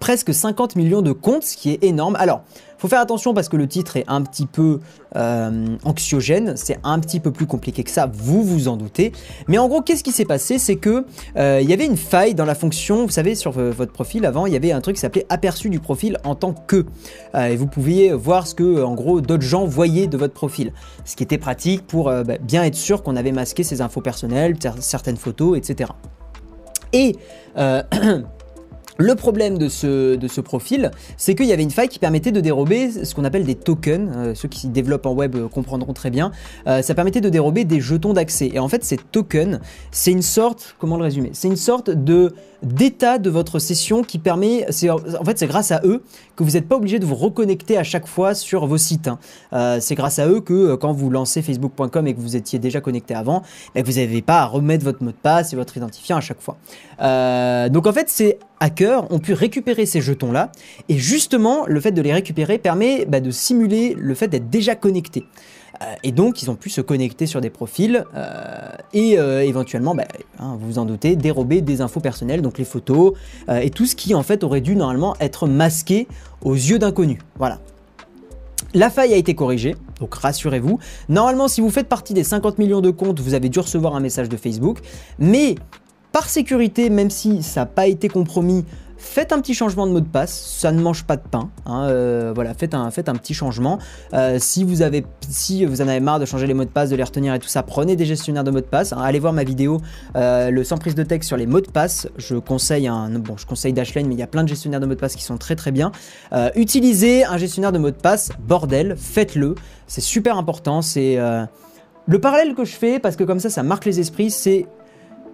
[0.00, 2.16] presque 50 millions de comptes, ce qui est énorme.
[2.16, 2.42] Alors,
[2.82, 4.80] faut faire attention parce que le titre est un petit peu
[5.14, 9.12] euh, anxiogène, c'est un petit peu plus compliqué que ça, vous vous en doutez.
[9.46, 10.58] Mais en gros, qu'est-ce qui s'est passé?
[10.58, 13.92] C'est que euh, il y avait une faille dans la fonction, vous savez, sur votre
[13.92, 16.84] profil avant, il y avait un truc qui s'appelait aperçu du profil en tant que.
[17.36, 20.72] Euh, et vous pouviez voir ce que, en gros, d'autres gens voyaient de votre profil.
[21.04, 24.56] Ce qui était pratique pour bah, bien être sûr qu'on avait masqué ses infos personnelles,
[24.80, 25.92] certaines photos, etc.
[26.92, 27.14] Et
[28.98, 32.32] Le problème de ce, de ce profil, c'est qu'il y avait une faille qui permettait
[32.32, 34.10] de dérober ce qu'on appelle des tokens.
[34.14, 36.30] Euh, ceux qui s'y développent en web euh, comprendront très bien.
[36.66, 38.50] Euh, ça permettait de dérober des jetons d'accès.
[38.52, 41.30] Et en fait, ces tokens, c'est une sorte, comment le résumer?
[41.32, 45.80] C'est une sorte de d'état de votre session qui permet, en fait c'est grâce à
[45.84, 46.02] eux
[46.36, 49.08] que vous n'êtes pas obligé de vous reconnecter à chaque fois sur vos sites.
[49.08, 49.78] Hein.
[49.80, 53.14] c'est grâce à eux que quand vous lancez facebook.com et que vous étiez déjà connecté
[53.14, 53.42] avant,
[53.74, 56.40] ben, vous n'avez pas à remettre votre mot de passe et votre identifiant à chaque
[56.40, 56.56] fois.
[57.68, 60.52] donc en fait c'est hackers ont pu récupérer ces jetons-là,
[60.88, 64.76] et justement, le fait de les récupérer permet bah, de simuler le fait d'être déjà
[64.76, 65.24] connecté.
[65.82, 69.94] Euh, et donc, ils ont pu se connecter sur des profils euh, et euh, éventuellement,
[69.94, 70.04] bah,
[70.38, 73.12] hein, vous vous en doutez, dérober des infos personnelles, donc les photos
[73.50, 76.06] et tout ce qui en fait aurait dû normalement être masqué
[76.42, 77.18] aux yeux d'inconnus.
[77.36, 77.58] Voilà.
[78.74, 80.78] La faille a été corrigée, donc rassurez-vous.
[81.08, 84.00] Normalement, si vous faites partie des 50 millions de comptes, vous avez dû recevoir un
[84.00, 84.78] message de Facebook.
[85.18, 85.56] Mais
[86.12, 88.64] par sécurité, même si ça n'a pas été compromis,
[89.02, 91.50] faites un petit changement de mot de passe, ça ne mange pas de pain.
[91.66, 93.78] Hein, euh, voilà, faites un, faites un petit changement.
[94.14, 96.90] Euh, si, vous avez, si vous en avez marre de changer les mots de passe,
[96.90, 98.92] de les retenir et tout ça, prenez des gestionnaires de mots de passe.
[98.92, 99.00] Hein.
[99.00, 99.80] allez voir ma vidéo,
[100.16, 102.08] euh, le sans prise de texte sur les mots de passe.
[102.16, 104.86] Je conseille un, bon, je conseille Dashlane, mais il y a plein de gestionnaires de
[104.86, 105.92] mots de passe qui sont très très bien.
[106.54, 109.54] utilisez un gestionnaire de mots de passe, bordel, faites-le.
[109.86, 110.80] C'est super important.
[110.80, 111.18] C'est
[112.06, 114.30] le parallèle que je fais parce que comme ça, ça marque les esprits.
[114.30, 114.66] C'est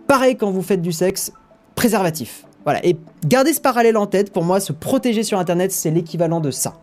[0.08, 1.32] Pareil quand vous faites du sexe,
[1.74, 2.47] préservatif.
[2.68, 6.38] Voilà, et gardez ce parallèle en tête, pour moi, se protéger sur Internet, c'est l'équivalent
[6.38, 6.74] de ça.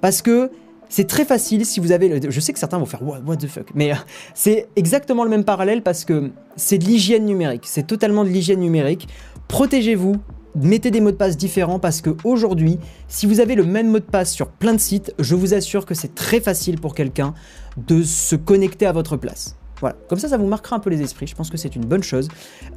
[0.00, 0.50] Parce que
[0.88, 2.08] c'est très facile si vous avez...
[2.08, 2.28] Le...
[2.28, 3.96] Je sais que certains vont faire what, what the fuck, mais euh,
[4.34, 8.58] c'est exactement le même parallèle parce que c'est de l'hygiène numérique, c'est totalement de l'hygiène
[8.58, 9.06] numérique.
[9.46, 10.16] Protégez-vous,
[10.56, 14.00] mettez des mots de passe différents parce que aujourd'hui, si vous avez le même mot
[14.00, 17.32] de passe sur plein de sites, je vous assure que c'est très facile pour quelqu'un
[17.76, 19.54] de se connecter à votre place.
[19.80, 21.26] Voilà, comme ça, ça vous marquera un peu les esprits.
[21.26, 22.28] Je pense que c'est une bonne chose.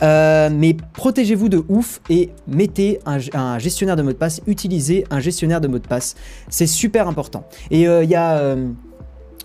[0.04, 4.42] Euh, mais protégez-vous de ouf et mettez un, gestionnaire de mot de passe.
[4.48, 6.16] Utilisez un gestionnaire de mot de passe.
[6.50, 7.48] C'est super important.
[7.70, 8.38] Et euh, il y a.
[8.38, 8.68] Euh,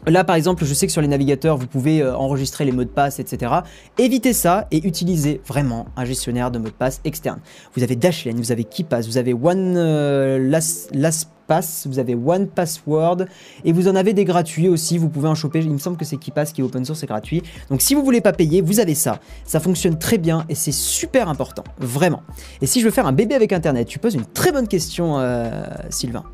[0.07, 2.91] là, par exemple, je sais que sur les navigateurs, vous pouvez enregistrer les mots de
[2.91, 3.53] passe, etc.
[3.99, 7.41] Évitez ça et utilisez vraiment un gestionnaire de mot de passe externe.
[7.75, 13.27] Vous avez Dashlane, vous avez KeePass, vous avez OneLastPass Pass, vous avez One Password
[13.65, 16.05] et vous en avez des gratuits aussi, vous pouvez en choper, il me semble que
[16.05, 17.43] c'est KeePass qui est open source et gratuit.
[17.71, 19.21] Donc si vous voulez pas payer, vous avez ça.
[19.45, 22.23] Ça fonctionne très bien et c'est super important, vraiment.
[22.61, 25.19] Et si je veux faire un bébé avec internet, tu poses une très bonne question
[25.19, 26.25] euh, Sylvain.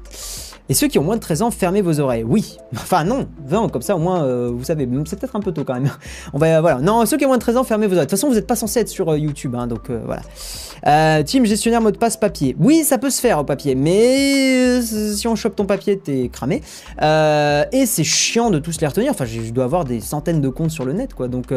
[0.69, 2.25] Et ceux qui ont moins de 13 ans, fermez vos oreilles.
[2.25, 2.59] Oui.
[2.75, 3.29] Enfin, non.
[3.47, 4.89] 20, comme ça, au moins, euh, vous savez.
[5.07, 5.91] C'est peut-être un peu tôt quand même.
[6.33, 6.79] On va, voilà.
[6.81, 8.07] Non, ceux qui ont moins de 13 ans, fermez vos oreilles.
[8.07, 9.55] De toute façon, vous n'êtes pas censé être sur euh, YouTube.
[9.55, 11.23] Hein, donc, voilà.
[11.25, 12.57] team gestionnaire mot de passe papier.
[12.59, 13.75] Oui, ça peut se faire au papier.
[13.75, 16.63] Mais si on chope ton papier, t'es cramé.
[17.01, 19.11] et c'est chiant de tous les retenir.
[19.11, 21.29] Enfin, je dois avoir des centaines de comptes sur le net, quoi.
[21.29, 21.53] Donc,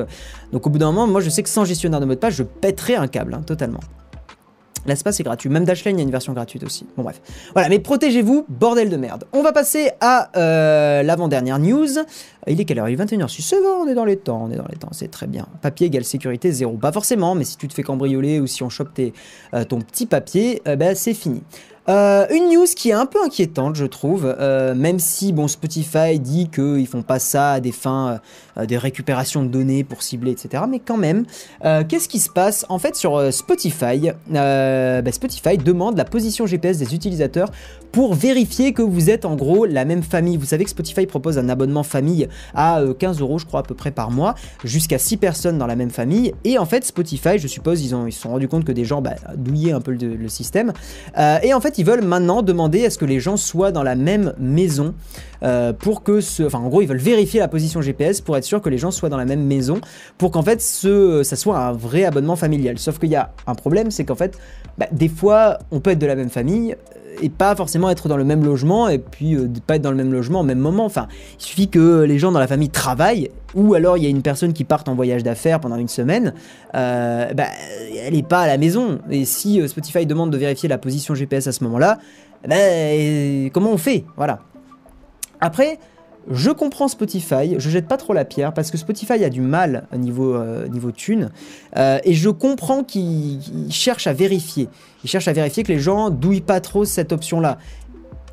[0.52, 2.36] donc au bout d'un moment, moi, je sais que sans gestionnaire de mot de passe,
[2.36, 3.82] je pèterai un câble, hein, totalement.
[4.86, 5.50] L'espace est gratuit.
[5.50, 6.86] Même Dashlane, il y a une version gratuite aussi.
[6.96, 7.22] Bon, bref.
[7.54, 9.26] Voilà, mais protégez-vous, bordel de merde.
[9.34, 11.88] On va passer à euh, l'avant-dernière news.
[12.48, 12.90] Il est quelle heure?
[12.90, 13.28] Il est 21h.
[13.28, 15.28] Si c'est bon, on est dans les temps, on est dans les temps, c'est très
[15.28, 15.48] bien.
[15.62, 16.74] Papier égale sécurité zéro.
[16.74, 20.06] Pas forcément, mais si tu te fais cambrioler ou si on chope euh, ton petit
[20.06, 21.42] papier, euh, ben, c'est fini.
[21.88, 26.20] Euh, une news qui est un peu inquiétante, je trouve, euh, même si bon Spotify
[26.20, 28.20] dit qu'ils font pas ça à des fins
[28.58, 30.64] euh, de récupération de données pour cibler, etc.
[30.68, 31.26] Mais quand même,
[31.62, 36.96] qu'est-ce qui se passe En fait, sur Spotify, bah, Spotify demande la position GPS des
[36.96, 37.52] utilisateurs
[37.92, 40.38] pour vérifier que vous êtes en gros la même famille.
[40.38, 43.76] Vous savez que Spotify propose un abonnement famille à 15 euros, je crois à peu
[43.76, 46.34] près par mois, jusqu'à 6 personnes dans la même famille.
[46.44, 48.86] Et en fait, Spotify, je suppose, ils ont ils se sont rendus compte que des
[48.86, 50.72] gens bah, douillaient un peu le, le système.
[51.44, 53.96] et en fait ils veulent maintenant demander à ce que les gens soient dans la
[53.96, 54.94] même maison
[55.44, 56.44] euh, pour que ce...
[56.44, 58.92] Enfin, en gros, ils veulent vérifier la position GPS pour être sûr que les gens
[58.92, 59.80] soient dans la même maison
[60.18, 62.80] pour qu'en fait, ce, ça soit un vrai abonnement familial.
[62.80, 64.38] Sauf qu'il y a un problème, c'est qu'en fait,
[64.78, 66.76] bah, des fois, on peut être de la même famille
[67.22, 69.98] et pas forcément être dans le même logement et puis euh, pas être dans le
[69.98, 70.86] même logement au même moment.
[70.86, 71.08] Enfin,
[71.40, 74.22] il suffit que les gens dans la famille travaillent ou alors il y a une
[74.22, 76.34] personne qui part en voyage d'affaires pendant une semaine,
[76.76, 77.46] euh, bah,
[78.04, 79.00] elle n'est pas à la maison.
[79.10, 81.98] Et si euh, Spotify demande de vérifier la position GPS à ce moment-là,
[82.48, 82.56] bah,
[83.54, 84.06] comment on fait?
[84.18, 84.40] Voilà.
[85.40, 85.80] Après,
[86.30, 89.88] je comprends Spotify, je jette pas trop la pierre parce que Spotify a du mal
[89.94, 91.30] au niveau, euh, niveau thune
[91.78, 94.68] euh, et je comprends qu'il cherche à vérifier.
[95.04, 97.58] Il cherche à vérifier que les gens douillent pas trop cette option-là.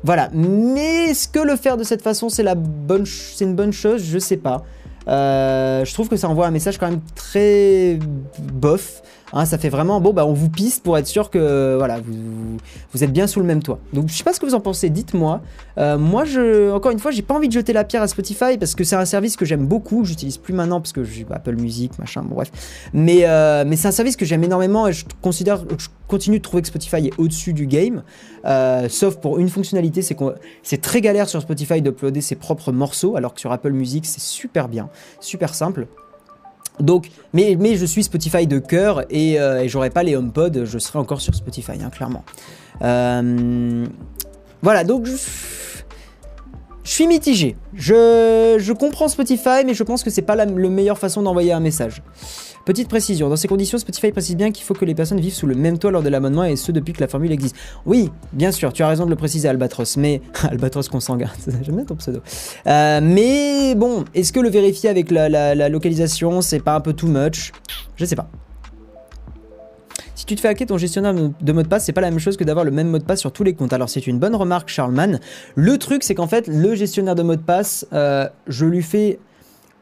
[0.03, 4.03] Voilà, mais est-ce que le faire de cette façon c'est une bonne chose?
[4.03, 4.63] Je sais pas.
[5.07, 7.99] Euh, je trouve que ça envoie un message quand même très
[8.53, 9.01] bof.
[9.33, 12.57] Hein, ça fait vraiment, bon, bah, on vous piste pour être sûr que voilà, vous,
[12.93, 13.79] vous, êtes bien sous le même toit.
[13.91, 15.41] Donc, je sais pas ce que vous en pensez, dites-moi.
[15.79, 18.57] Euh, moi, je, encore une fois, j'ai pas envie de jeter la pierre à Spotify
[18.59, 20.05] parce que c'est un service que j'aime beaucoup.
[20.05, 22.51] J'utilise plus maintenant parce que j'ai Apple Music, machin, bon, bref.
[22.93, 26.43] Mais, euh, mais c'est un service que j'aime énormément et je considère, je continue de
[26.43, 28.03] trouver que Spotify est au-dessus du game,
[28.45, 32.71] euh, sauf pour une fonctionnalité, c'est qu'on c'est très galère sur Spotify d'uploader ses propres
[32.71, 35.87] morceaux, alors que sur Apple Music c'est super bien, super simple.
[36.79, 40.79] Donc, mais, je suis Spotify de cœur et, euh, et j'aurais pas les HomePod, je
[40.79, 42.23] serais encore sur Spotify, hein, clairement.
[42.81, 43.85] Euh,
[44.61, 45.15] voilà, donc je,
[46.83, 47.55] suis mitigé.
[47.73, 51.59] Je, je, comprends Spotify, mais je pense que c'est pas la meilleure façon d'envoyer un
[51.59, 52.01] message.
[52.65, 55.47] Petite précision, dans ces conditions, Spotify précise bien qu'il faut que les personnes vivent sous
[55.47, 57.57] le même toit lors de l'abonnement et ce depuis que la formule existe.
[57.85, 60.21] Oui, bien sûr, tu as raison de le préciser, Albatros, mais.
[60.49, 61.29] Albatros consanguin,
[61.61, 62.21] j'aime bien ton pseudo.
[62.67, 67.07] Euh, mais bon, est-ce que le vérifier avec la, localisation, c'est pas un peu too
[67.07, 67.51] much?
[67.97, 68.29] Je sais pas.
[70.15, 72.19] Si tu te fais hacker ton gestionnaire de mot de passe, c'est pas la même
[72.19, 73.73] chose que d'avoir le même mot de passe sur tous les comptes.
[73.73, 75.19] Alors c'est une bonne remarque, Charlemagne.
[75.55, 79.19] Le truc, c'est qu'en fait, le gestionnaire de mot de passe, euh, je lui fais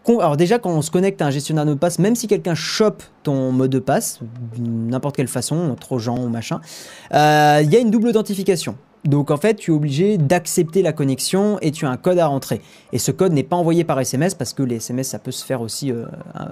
[0.07, 3.03] alors déjà, quand on se connecte à un gestionnaire de passe, même si quelqu'un chope
[3.23, 4.19] ton mot de passe,
[4.57, 6.59] n'importe quelle façon, trojan ou machin,
[7.13, 8.75] euh, il y a une double authentification.
[9.05, 12.27] Donc en fait, tu es obligé d'accepter la connexion et tu as un code à
[12.27, 12.61] rentrer.
[12.93, 15.43] Et ce code n'est pas envoyé par SMS parce que les SMS ça peut se
[15.43, 16.05] faire aussi, euh,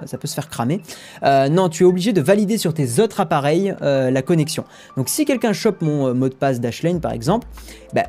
[0.06, 0.82] ça peut se faire cramer.
[1.24, 4.64] Euh, non, tu es obligé de valider sur tes autres appareils euh, la connexion.
[4.98, 7.48] Donc si quelqu'un chope mon euh, mot de passe Dashlane par exemple,
[7.94, 8.06] bah,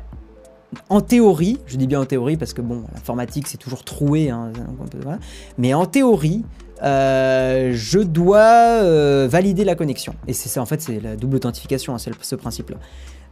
[0.89, 4.51] en théorie, je dis bien en théorie parce que bon, l'informatique c'est toujours troué, hein,
[5.57, 6.43] mais en théorie,
[6.83, 10.15] euh, je dois euh, valider la connexion.
[10.27, 12.77] Et c'est ça, en fait, c'est la double authentification, hein, c'est ce principe-là.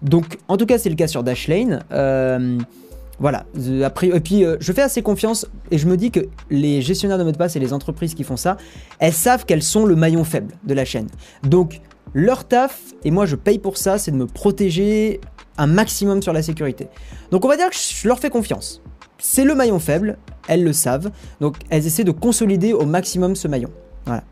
[0.01, 1.83] Donc, en tout cas, c'est le cas sur Dashlane.
[1.91, 2.57] Euh,
[3.19, 3.45] voilà.
[3.83, 7.23] Après, et puis, je fais assez confiance et je me dis que les gestionnaires de
[7.23, 8.55] mots de passe et les entreprises qui font ça,
[8.99, 11.07] elles savent qu'elles sont le maillon faible de la chaîne.
[11.43, 11.81] Donc,
[12.13, 15.19] leur taf, et moi je paye pour ça, c'est de me protéger
[15.59, 16.87] un maximum sur la sécurité.
[17.31, 18.81] Donc, on va dire que je leur fais confiance.
[19.19, 23.47] C'est le maillon faible, elles le savent, donc elles essaient de consolider au maximum ce
[23.47, 23.69] maillon.
[24.05, 24.23] Voilà.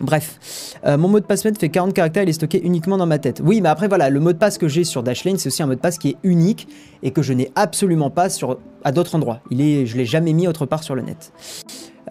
[0.00, 3.18] Bref, euh, mon mot de passe fait 40 caractères, il est stocké uniquement dans ma
[3.18, 3.42] tête.
[3.44, 5.66] Oui, mais après voilà, le mot de passe que j'ai sur Dashlane, c'est aussi un
[5.66, 6.68] mot de passe qui est unique
[7.02, 9.40] et que je n'ai absolument pas sur, à d'autres endroits.
[9.50, 11.32] Il est, je l'ai jamais mis autre part sur le net.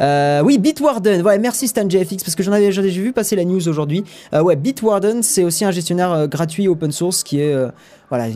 [0.01, 1.21] Euh, oui, Bitwarden.
[1.21, 4.03] Ouais, merci StanJFX parce que j'en avais, j'ai vu passer la news aujourd'hui.
[4.33, 7.55] Euh, ouais, Bitwarden, c'est aussi un gestionnaire euh, gratuit open source qui est
[8.09, 8.27] voilà,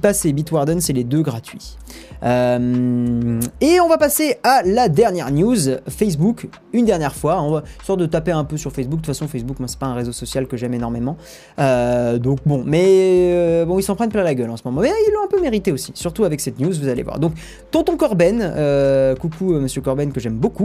[0.00, 1.76] passe et Bitwarden, c'est les deux gratuits.
[2.22, 5.56] Et on va passer à la dernière news,
[5.88, 7.42] Facebook, une dernière fois.
[7.42, 9.00] On de taper un peu sur Facebook.
[9.00, 11.16] De toute façon, Facebook, moi, c'est pas un réseau social que j'aime énormément.
[11.58, 14.80] Donc bon, mais bon, ils s'en prennent plein la gueule en ce moment.
[14.80, 17.18] Mais ils l'ont un peu mérité aussi, surtout avec cette news, vous allez voir.
[17.18, 17.32] Donc,
[17.70, 20.59] Tonton Corben, coucou Monsieur Corben que j'aime beaucoup.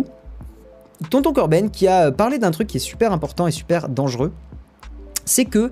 [1.09, 4.31] Tonton Corben qui a parlé d'un truc qui est super important et super dangereux
[5.25, 5.71] c'est que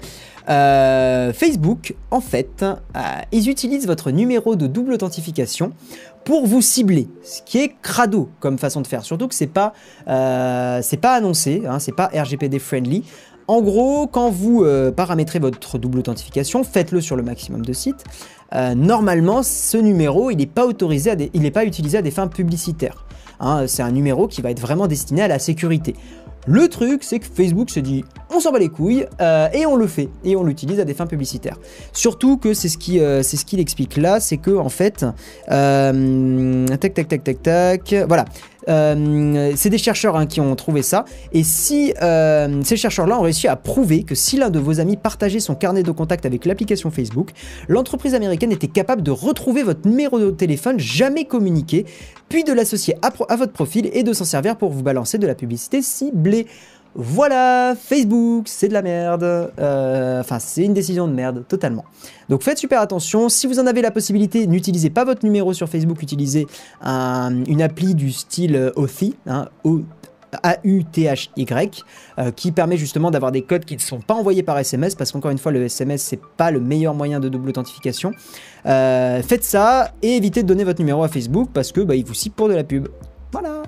[0.49, 2.99] euh, Facebook, en fait, euh,
[3.31, 5.71] ils utilisent votre numéro de double authentification
[6.25, 9.05] pour vous cibler, ce qui est crado comme façon de faire.
[9.05, 9.73] Surtout que c'est pas,
[10.07, 13.03] euh, c'est pas annoncé, hein, c'est pas RGPD friendly.
[13.47, 14.65] En gros, quand vous
[14.95, 18.05] paramétrez votre double authentification, faites-le sur le maximum de sites.
[18.53, 22.27] Normalement, ce numéro, il n'est pas autorisé, à il n'est pas utilisé à des fins
[22.27, 23.03] publicitaires.
[23.43, 25.95] Hein, c'est un numéro qui va être vraiment destiné à la sécurité.
[26.45, 29.75] Le truc, c'est que Facebook se dit on s'en bat les couilles euh, et on
[29.75, 31.57] le fait et on l'utilise à des fins publicitaires.
[31.91, 35.05] Surtout que c'est ce qui euh, qu'il explique là, c'est que en fait
[35.51, 38.25] euh, tac tac tac tac tac voilà.
[38.69, 41.05] Euh, c'est des chercheurs hein, qui ont trouvé ça.
[41.31, 44.97] Et si euh, ces chercheurs-là ont réussi à prouver que si l'un de vos amis
[44.97, 47.31] partageait son carnet de contact avec l'application Facebook,
[47.67, 51.85] l'entreprise américaine était capable de retrouver votre numéro de téléphone jamais communiqué,
[52.29, 55.27] puis de l'associer à, à votre profil et de s'en servir pour vous balancer de
[55.27, 56.47] la publicité ciblée.
[56.95, 59.23] Voilà, Facebook, c'est de la merde.
[59.23, 61.85] Euh, Enfin, c'est une décision de merde, totalement.
[62.29, 63.29] Donc faites super attention.
[63.29, 66.47] Si vous en avez la possibilité, n'utilisez pas votre numéro sur Facebook, utilisez
[66.81, 69.47] un, une appli du style Authy, hein,
[70.43, 71.83] A-U-T-H-Y,
[72.19, 75.11] euh, qui permet justement d'avoir des codes qui ne sont pas envoyés par SMS, parce
[75.11, 78.11] qu'encore une fois, le SMS, c'est pas le meilleur moyen de double authentification.
[78.65, 82.13] Euh, faites ça et évitez de donner votre numéro à Facebook, parce que bah, vous
[82.13, 82.87] cible pour de la pub.
[83.31, 83.63] Voilà,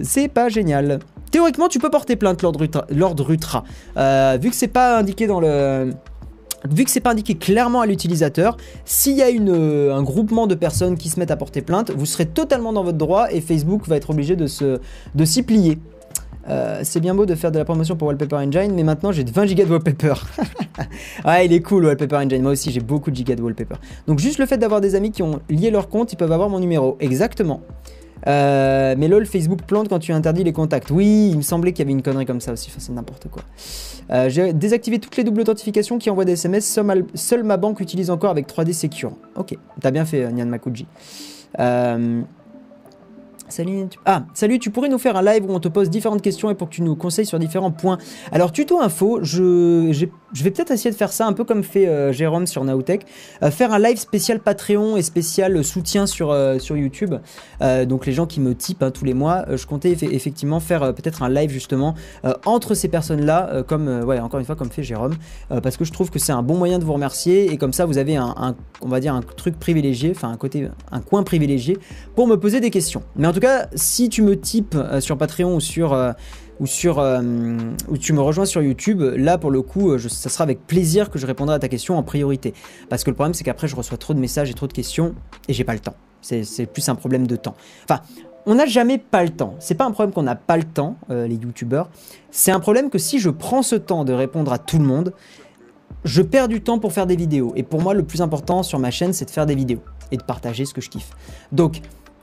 [0.00, 1.00] c'est pas génial.
[1.36, 2.86] Théoriquement, tu peux porter plainte l'ordre Ultra,
[3.28, 3.64] ultra.
[3.98, 5.92] Euh, vu que c'est pas indiqué dans le
[6.66, 8.56] vu que c'est pas indiqué clairement à l'utilisateur,
[8.86, 12.06] s'il y a une, un groupement de personnes qui se mettent à porter plainte, vous
[12.06, 14.80] serez totalement dans votre droit et Facebook va être obligé de se
[15.14, 15.78] de s'y plier.
[16.48, 19.22] Euh, c'est bien beau de faire de la promotion pour Wallpaper Engine, mais maintenant j'ai
[19.22, 20.14] 20 gigas de wallpaper.
[21.26, 22.40] ouais, il est cool Wallpaper Engine.
[22.40, 23.76] Moi aussi j'ai beaucoup de gigas de wallpaper.
[24.06, 26.48] Donc juste le fait d'avoir des amis qui ont lié leur compte, ils peuvent avoir
[26.48, 26.96] mon numéro.
[26.98, 27.60] Exactement.
[28.26, 30.90] Euh, mais lol, Facebook plante quand tu interdis les contacts.
[30.90, 32.72] Oui, il me semblait qu'il y avait une connerie comme ça aussi.
[32.76, 33.42] C'est n'importe quoi.
[34.10, 36.78] Euh, J'ai désactivé toutes les doubles authentifications qui envoient des SMS.
[37.14, 39.12] Seule, ma banque utilise encore avec 3D Secure.
[39.36, 40.86] Ok, t'as bien fait, Nyan Makuji.
[41.58, 42.22] Euh,
[43.48, 43.98] Salut, tu...
[44.04, 46.54] Ah, salut, tu pourrais nous faire un live où on te pose différentes questions et
[46.54, 47.96] pour que tu nous conseilles sur différents points.
[48.32, 49.92] Alors, tuto info, je,
[50.42, 53.06] vais peut-être essayer de faire ça un peu comme fait euh, Jérôme sur Nowtech.
[53.42, 57.14] Euh, faire un live spécial Patreon et spécial soutien sur, euh, YouTube.
[57.60, 61.22] donc, les gens qui me typent hein, tous les mois, je comptais effectivement faire peut-être
[61.22, 61.94] un live justement
[62.44, 63.88] entre ces personnes-là, comme,
[64.20, 65.14] encore une fois, comme fait Jérôme.
[65.62, 67.86] parce que je trouve que c'est un bon moyen de vous remercier et comme ça,
[67.86, 71.78] vous avez un, on va dire, un truc privilégié, enfin, un côté, un coin privilégié
[72.14, 73.02] pour me poser des questions.
[73.36, 76.12] Tout cas, si tu me types euh, sur Patreon ou sur euh,
[76.58, 77.20] ou sur euh,
[77.88, 81.18] ou tu me rejoins sur YouTube, là pour le coup, ça sera avec plaisir que
[81.18, 82.54] je répondrai à ta question en priorité.
[82.88, 85.14] Parce que le problème c'est qu'après je reçois trop de messages et trop de questions
[85.48, 85.96] et j'ai pas le temps.
[86.22, 87.54] C'est plus un problème de temps.
[87.84, 88.00] Enfin,
[88.46, 89.54] on n'a jamais pas le temps.
[89.58, 91.90] C'est pas un problème qu'on n'a pas le temps, les youtubeurs.
[92.30, 95.12] C'est un problème que si je prends ce temps de répondre à tout le monde,
[96.04, 97.52] je perds du temps pour faire des vidéos.
[97.54, 100.16] Et pour moi, le plus important sur ma chaîne, c'est de faire des vidéos et
[100.16, 101.10] de partager ce que je kiffe.
[101.52, 101.82] Donc,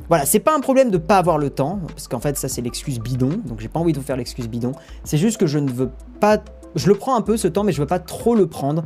[0.09, 2.61] voilà, c'est pas un problème de pas avoir le temps, parce qu'en fait ça c'est
[2.61, 4.73] l'excuse bidon, donc j'ai pas envie de vous faire l'excuse bidon.
[5.03, 5.89] C'est juste que je ne veux
[6.19, 6.39] pas,
[6.75, 8.83] je le prends un peu ce temps, mais je veux pas trop le prendre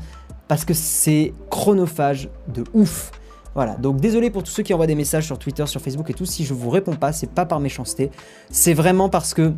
[0.48, 3.12] parce que c'est chronophage de ouf.
[3.56, 6.14] Voilà, donc désolé pour tous ceux qui envoient des messages sur Twitter, sur Facebook et
[6.14, 6.26] tout.
[6.26, 8.12] Si je vous réponds pas, c'est pas par méchanceté,
[8.52, 9.54] c'est vraiment parce que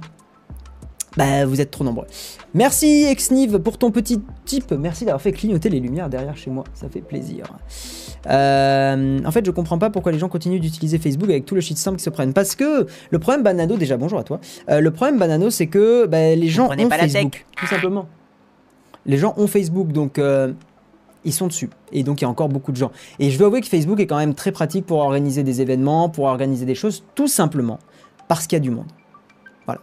[1.18, 2.06] bah, vous êtes trop nombreux.
[2.54, 4.72] Merci Exniv pour ton petit tip.
[4.72, 6.64] Merci d'avoir fait clignoter les lumières derrière chez moi.
[6.74, 7.46] Ça fait plaisir.
[8.28, 11.62] Euh, en fait, je comprends pas pourquoi les gens continuent d'utiliser Facebook avec tout le
[11.62, 12.34] shitstorm qui se prennent.
[12.34, 14.40] Parce que le problème Banano, déjà bonjour à toi.
[14.70, 18.08] Euh, le problème Banano, c'est que bah, les gens ont Facebook, tout simplement.
[19.06, 20.54] Les gens ont Facebook, donc euh,
[21.24, 21.70] ils sont dessus.
[21.92, 22.92] Et donc il y a encore beaucoup de gens.
[23.20, 26.10] Et je dois avouer que Facebook est quand même très pratique pour organiser des événements,
[26.10, 27.80] pour organiser des choses, tout simplement
[28.28, 28.86] parce qu'il y a du monde.
[29.66, 29.82] Voilà.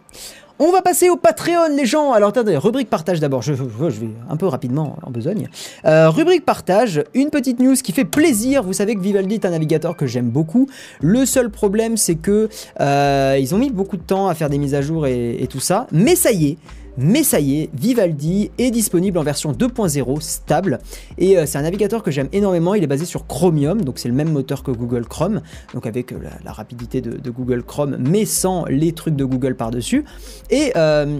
[0.59, 2.13] On va passer au Patreon, les gens.
[2.13, 3.43] Alors, attendez, rubrique partage d'abord.
[3.43, 5.49] Je, vais un peu rapidement en besogne.
[5.85, 8.63] Euh, rubrique partage, une petite news qui fait plaisir.
[8.63, 10.67] Vous savez que Vivaldi est un navigateur que j'aime beaucoup.
[10.99, 12.49] Le seul problème, c'est que
[12.79, 15.59] euh, ils ont mis beaucoup de temps à faire des mises à jour et tout
[15.59, 15.85] ça.
[15.91, 16.57] Mais ça y est,
[16.97, 20.79] mais ça y est, Vivaldi est disponible en version 2.0 stable.
[21.17, 22.73] Et euh, c'est un navigateur que j'aime énormément.
[22.73, 25.41] Il est basé sur Chromium, donc c'est le même moteur que Google Chrome,
[25.73, 30.05] donc avec euh, la, rapidité de, Google Chrome, mais sans les trucs de Google par-dessus.
[30.49, 31.19] Et euh,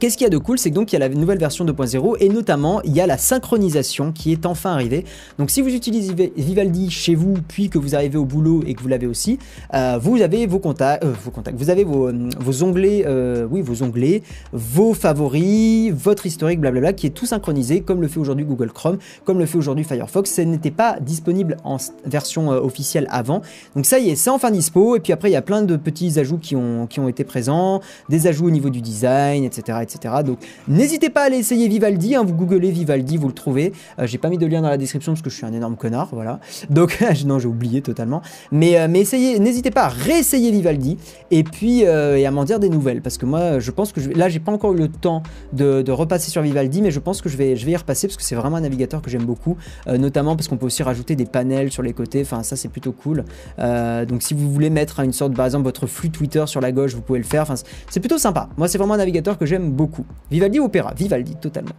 [0.00, 1.66] Qu'est-ce qu'il y a de cool C'est que donc il y a la nouvelle version
[1.66, 5.04] 2.0 et notamment il y a la synchronisation qui est enfin arrivée.
[5.38, 8.80] Donc si vous utilisez Vivaldi chez vous puis que vous arrivez au boulot et que
[8.80, 9.38] vous l'avez aussi,
[9.74, 13.04] euh, vous avez vos contacts, euh, vos contacts, vous avez vos, euh, onglets,
[13.50, 14.22] oui vos onglets,
[14.54, 18.96] vos favoris, votre historique, blablabla, qui est tout synchronisé comme le fait aujourd'hui Google Chrome,
[19.26, 20.30] comme le fait aujourd'hui Firefox.
[20.30, 21.76] Ça n'était pas disponible en
[22.06, 23.42] version officielle avant.
[23.76, 24.96] Donc ça y est, c'est enfin dispo.
[24.96, 27.22] Et puis après il y a plein de petits ajouts qui ont, qui ont été
[27.22, 29.76] présents, des ajouts au niveau du design, etc.
[30.24, 30.38] Donc
[30.68, 33.72] n'hésitez pas à aller essayer Vivaldi, hein, vous googlez Vivaldi, vous le trouvez.
[33.98, 35.76] Euh, j'ai pas mis de lien dans la description parce que je suis un énorme
[35.76, 36.40] connard, voilà.
[36.68, 38.22] Donc non, j'ai oublié totalement.
[38.52, 40.98] Mais, euh, mais essayez, n'hésitez pas à réessayer Vivaldi
[41.30, 44.10] et puis euh, à m'en dire des nouvelles parce que moi je pense que je,
[44.10, 45.22] là j'ai pas encore eu le temps
[45.52, 48.16] de, repasser sur Vivaldi, mais je pense que je vais, je vais y repasser parce
[48.16, 49.56] que c'est vraiment un navigateur que j'aime beaucoup,
[49.88, 52.20] notamment parce qu'on peut aussi rajouter des panels sur les côtés.
[52.22, 53.24] Enfin ça c'est plutôt cool.
[53.58, 56.94] donc si vous voulez mettre une sorte par exemple votre flux Twitter sur la gauche,
[56.94, 57.42] vous pouvez le faire.
[57.42, 57.54] Enfin
[57.88, 58.48] c'est plutôt sympa.
[58.56, 60.04] Moi c'est vraiment un navigateur que j'aime beaucoup.
[60.30, 61.74] Vivaldi opéra, Vivaldi totalement.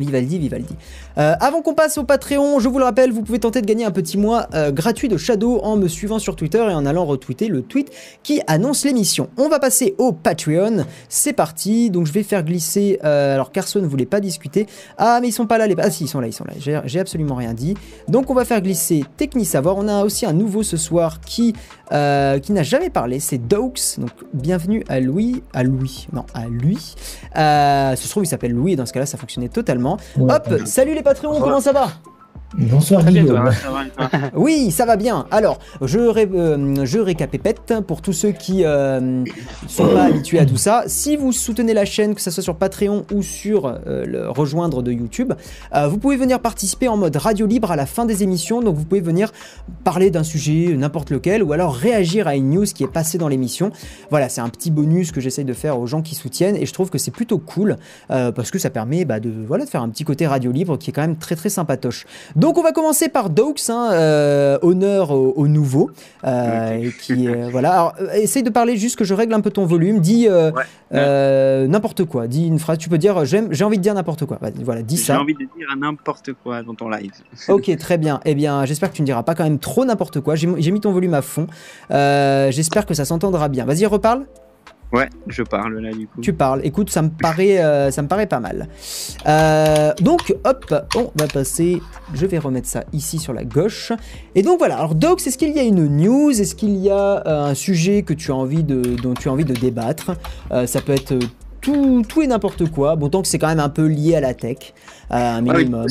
[0.00, 0.74] Vivaldi, Vivaldi.
[1.18, 3.84] Euh, avant qu'on passe au Patreon, je vous le rappelle, vous pouvez tenter de gagner
[3.84, 7.04] un petit mois euh, gratuit de Shadow en me suivant sur Twitter et en allant
[7.04, 7.90] retweeter le tweet
[8.22, 9.28] qui annonce l'émission.
[9.36, 10.84] On va passer au Patreon.
[11.08, 11.90] C'est parti.
[11.90, 12.98] Donc je vais faire glisser.
[13.04, 14.66] Euh, alors Carson ne voulait pas discuter.
[14.98, 15.74] Ah mais ils sont pas là les.
[15.78, 16.54] Ah si ils sont là, ils sont là.
[16.84, 17.74] J'ai absolument rien dit.
[18.08, 19.04] Donc on va faire glisser
[19.44, 19.76] Savoir.
[19.76, 21.54] On a aussi un nouveau ce soir qui
[21.90, 23.20] qui n'a jamais parlé.
[23.20, 23.74] C'est Doux.
[23.98, 26.94] Donc bienvenue à Louis, à Louis, non à lui.
[27.34, 28.72] ce se trouve il s'appelle Louis.
[28.72, 29.83] Et dans ce cas-là ça fonctionnait totalement
[30.18, 31.88] Hop, salut les Patreons, comment ça va?
[32.56, 33.50] Bonsoir Guillaume.
[34.34, 35.26] oui, ça va bien.
[35.30, 39.24] Alors, je, ré, euh, je récapépète pour tous ceux qui ne euh,
[39.66, 40.84] sont pas habitués à tout ça.
[40.86, 44.82] Si vous soutenez la chaîne, que ce soit sur Patreon ou sur euh, le rejoindre
[44.82, 45.32] de YouTube,
[45.88, 48.60] vous pouvez venir participer en mode radio libre à la fin des émissions.
[48.60, 49.32] Donc, vous pouvez venir
[49.82, 53.28] parler d'un sujet, n'importe lequel, ou alors réagir à une news qui est passée dans
[53.28, 53.72] l'émission.
[54.10, 56.72] Voilà, c'est un petit bonus que j'essaye de faire aux gens qui soutiennent et je
[56.72, 57.76] trouve que c'est plutôt cool
[58.08, 60.90] parce que ça permet bah, de, voilà, de faire un petit côté radio libre qui
[60.90, 62.06] est quand même très très sympatoche.
[62.36, 65.90] Donc on va commencer par Doux, hein, euh, honneur au, nouveau,
[66.24, 67.72] euh, qui euh, voilà.
[67.72, 70.00] Alors, essaye de parler juste que je règle un peu ton volume.
[70.00, 70.28] Dis
[70.90, 72.26] n'importe quoi.
[72.26, 72.78] Dis une phrase.
[72.78, 74.38] Tu peux dire j'ai envie de dire n'importe quoi.
[74.62, 75.14] Voilà, dis ça.
[75.14, 77.12] J'ai envie de dire n'importe quoi dans ton live.
[77.48, 78.20] ok, très bien.
[78.24, 80.34] Eh bien, j'espère que tu ne diras pas quand même trop n'importe quoi.
[80.34, 81.46] J'ai mis ton volume à fond.
[81.90, 83.64] j'espère que ça s'entendra bien.
[83.64, 84.26] Vas-y, reparle.
[84.92, 86.20] Ouais, je parle là du coup.
[86.20, 86.60] Tu parles.
[86.62, 88.68] Écoute, ça me paraît, euh, ça me paraît pas mal.
[89.26, 91.82] Euh, donc, hop, on va passer.
[92.12, 93.92] Je vais remettre ça ici sur la gauche.
[94.34, 94.76] Et donc voilà.
[94.76, 96.30] Alors, Docs, est-ce qu'il y a une news?
[96.30, 99.32] Est-ce qu'il y a euh, un sujet que tu as envie de, dont tu as
[99.32, 100.12] envie de débattre?
[100.66, 101.18] Ça peut être
[101.60, 102.94] tout, tout et n'importe quoi.
[102.94, 104.74] Bon, tant que c'est quand même un peu lié à la tech,
[105.10, 105.86] un Ah oui, minimum.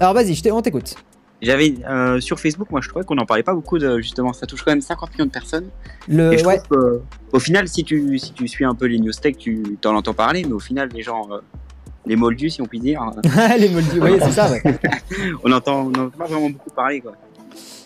[0.00, 0.96] Alors, vas-y, on t'écoute.
[1.44, 4.46] J'avais euh, sur Facebook, moi je trouvais qu'on en parlait pas beaucoup de justement, ça
[4.46, 5.68] touche quand même 50 millions de personnes.
[6.08, 6.58] Le, et je ouais.
[6.58, 7.00] trouve que,
[7.32, 10.14] au final, si tu si tu suis un peu les news tech, tu t'en entends
[10.14, 11.38] parler, mais au final, les gens, euh,
[12.06, 14.62] les moldus, si on peut dire, euh, les moldus, oui, c'est ça, ouais.
[15.44, 17.12] on entend on entend pas vraiment beaucoup parler quoi.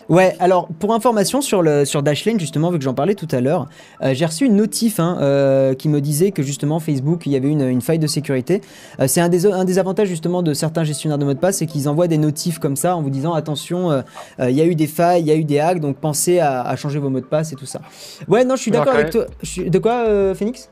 [0.09, 3.41] Ouais, alors pour information sur, le, sur Dashlane, justement, vu que j'en parlais tout à
[3.41, 3.67] l'heure,
[4.01, 7.35] euh, j'ai reçu une notif hein, euh, qui me disait que justement Facebook, il y
[7.35, 8.61] avait une, une faille de sécurité.
[8.99, 11.57] Euh, c'est un des, un des avantages justement de certains gestionnaires de mots de passe,
[11.57, 14.03] c'est qu'ils envoient des notifs comme ça en vous disant attention,
[14.39, 16.61] il y a eu des failles, il y a eu des hacks, donc pensez à,
[16.61, 17.79] à changer vos mots de passe et tout ça.
[18.27, 19.25] Ouais, non, je suis d'accord avec toi.
[19.43, 20.69] Je suis- De quoi, Phoenix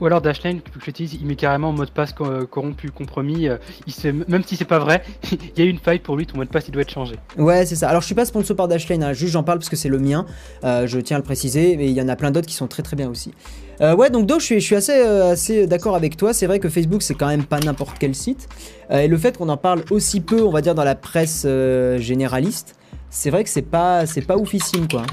[0.00, 3.48] Ou alors Dashlane, que j'utilise, il met carrément mot de passe euh, corrompu, compromis.
[3.48, 6.38] euh, il même si c'est pas vrai, il y a une faille pour lui, ton
[6.38, 7.16] mot de passe il doit être changé.
[7.36, 7.88] Ouais, c'est ça.
[7.88, 9.98] Alors, je suis pas sponsor par Dashlane, hein, juste j'en parle parce que c'est le
[9.98, 10.24] mien.
[10.64, 12.66] Euh, je tiens à le préciser, mais il y en a plein d'autres qui sont
[12.66, 13.32] très très bien aussi.
[13.80, 16.34] Ouais, donc Do, je suis, assez, d'accord avec toi.
[16.34, 18.46] C'est vrai que Facebook, c'est quand même pas n'importe quel site.
[18.90, 21.46] Et le fait qu'on en parle aussi peu, on va dire, dans la presse
[21.96, 22.76] généraliste,
[23.08, 25.04] c'est vrai que c'est pas, c'est pas oufissime, quoi.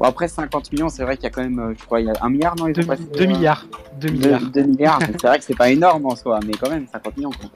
[0.00, 2.06] Bon après 50 millions, c'est vrai qu'il y a quand même, euh, je crois, il
[2.06, 3.66] y a un milliard non ils 2 ont passé, euh, milliards.
[4.00, 4.40] 2 deux- milliards.
[4.40, 4.98] deux milliards.
[4.98, 7.30] donc c'est vrai que c'est pas énorme en soi, mais quand même 50 millions.
[7.30, 7.50] Quoi.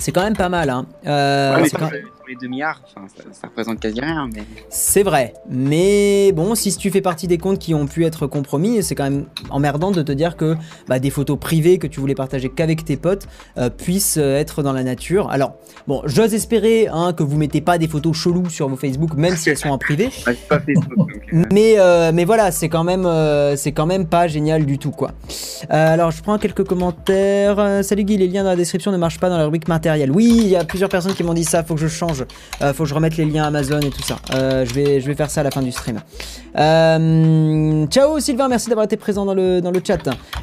[0.00, 0.84] C'est quand même pas mal, hein.
[1.06, 1.90] Euh, Ouais, mais c'est sur quand-
[2.28, 4.28] les- sur les 2 milliards, enfin, ça, ça représente quasi rien.
[4.34, 4.42] Mais...
[4.68, 8.82] C'est vrai, mais bon, si tu fais partie des comptes qui ont pu être compromis,
[8.82, 10.56] c'est quand même emmerdant de te dire que
[10.88, 13.26] bah, des photos privées que tu voulais partager qu'avec tes potes
[13.56, 15.30] euh, puissent euh, être dans la nature.
[15.30, 15.54] Alors,
[15.86, 19.36] bon, j'ose espérer hein, que vous mettez pas des photos cheloues sur vos Facebook, même
[19.36, 20.10] si elles sont en privé.
[20.26, 20.96] Ouais, pas Facebook.
[20.96, 23.08] donc, euh, Mais, euh, mais voilà, c'est quand même,
[23.56, 25.12] c'est quand même pas génial du tout, quoi.
[25.70, 27.82] Alors, je prends quelques commentaires.
[27.82, 30.10] Salut Guy, les liens dans la description ne marchent pas dans la rubrique matériel.
[30.10, 31.62] Oui, il y a plusieurs personnes qui m'ont dit ça.
[31.64, 32.17] Faut que je change.
[32.62, 34.16] Euh, faut que je remette les liens Amazon et tout ça.
[34.34, 36.00] Euh, je vais, je vais faire ça à la fin du stream.
[36.56, 39.98] Euh, ciao Sylvain, merci d'avoir été présent dans le, dans le chat.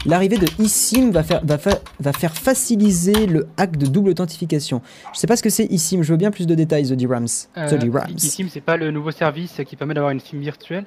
[0.06, 4.82] L'arrivée de eSIM va faire, va, fa- va faire faciliser le hack de double authentification.
[5.14, 6.02] Je sais pas ce que c'est eSIM.
[6.04, 7.28] Je veux bien plus de détails, The D-Rams.
[7.56, 8.16] The D-Rams.
[8.18, 10.86] eSIM, c'est pas le nouveau service qui permet d'avoir une SIM virtuelle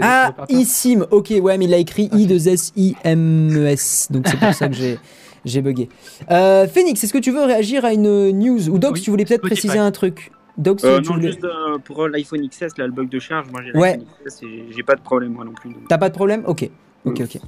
[0.00, 4.98] Ah, eSIM, ok, ouais, mais il a écrit I2SIMES, donc c'est pour ça que j'ai,
[5.46, 5.88] j'ai bugué.
[6.30, 9.24] Euh, Phoenix, est-ce que tu veux réagir à une news Ou Docs, Oui, tu voulais
[9.24, 10.30] peut-être préciser un truc?
[10.58, 13.46] Docs, Euh, tu non, voulais- juste euh, pour l'iPhone XS, là, le bug de charge,
[13.50, 13.92] moi j'ai Ouais.
[13.92, 15.70] l'iPhone XS et j'ai- pas de problème moi non plus.
[15.70, 15.86] donc.
[15.88, 16.42] T'as pas de problème?
[16.46, 16.68] Ok,
[17.04, 17.38] ok, ok.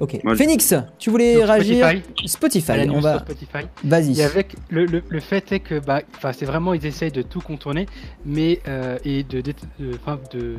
[0.00, 0.18] Ok.
[0.24, 1.86] Moi, Phoenix, tu voulais Donc, réagir?
[1.86, 3.18] Spotify, Spotify, on va.
[3.20, 3.66] Spotify.
[3.84, 4.18] Vas-y.
[4.20, 7.22] Et avec le, le, le fait est que bah, enfin, c'est vraiment ils essayent de
[7.22, 7.86] tout contourner,
[8.24, 9.92] mais euh, et de, de, de-
[10.32, 10.56] de-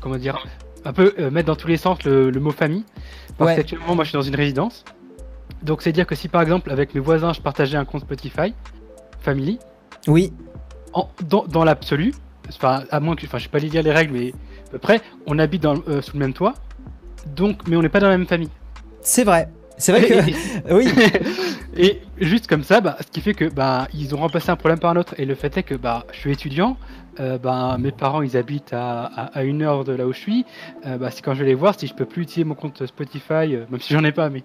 [0.00, 0.38] comment dire
[0.86, 2.84] un peu euh, mettre dans tous les sens le, le mot famille.
[3.36, 3.56] Parce Ouais.
[3.56, 4.84] qu'actuellement moi je suis dans une résidence,
[5.62, 8.54] donc c'est dire que si par exemple avec mes voisins je partageais un compte Spotify,
[9.20, 9.58] family,
[10.06, 10.32] Oui,
[10.92, 12.14] en- dans, dans l'absolu,
[12.48, 14.32] enfin à moins que, enfin je sais pas lire les règles, mais
[14.68, 16.54] à peu près, on habite dans, euh, sous le même toit,
[17.36, 18.50] donc mais on n'est pas dans la même famille.
[19.00, 19.48] c'est vrai.
[19.76, 20.72] C'est vrai que.
[20.74, 20.88] oui,
[21.76, 24.78] Et juste comme ça, bah, ce qui fait que bah, ils ont remplacé un problème
[24.78, 25.14] par un autre.
[25.18, 26.76] Et le fait est que bah, je suis étudiant,
[27.20, 30.18] euh, bah, mes parents ils habitent à, à, à une heure de là où je
[30.18, 30.44] suis.
[30.86, 32.84] Euh, bah, c'est quand je vais les voir, si je peux plus utiliser mon compte
[32.86, 34.42] Spotify, euh, même si j'en ai pas, mais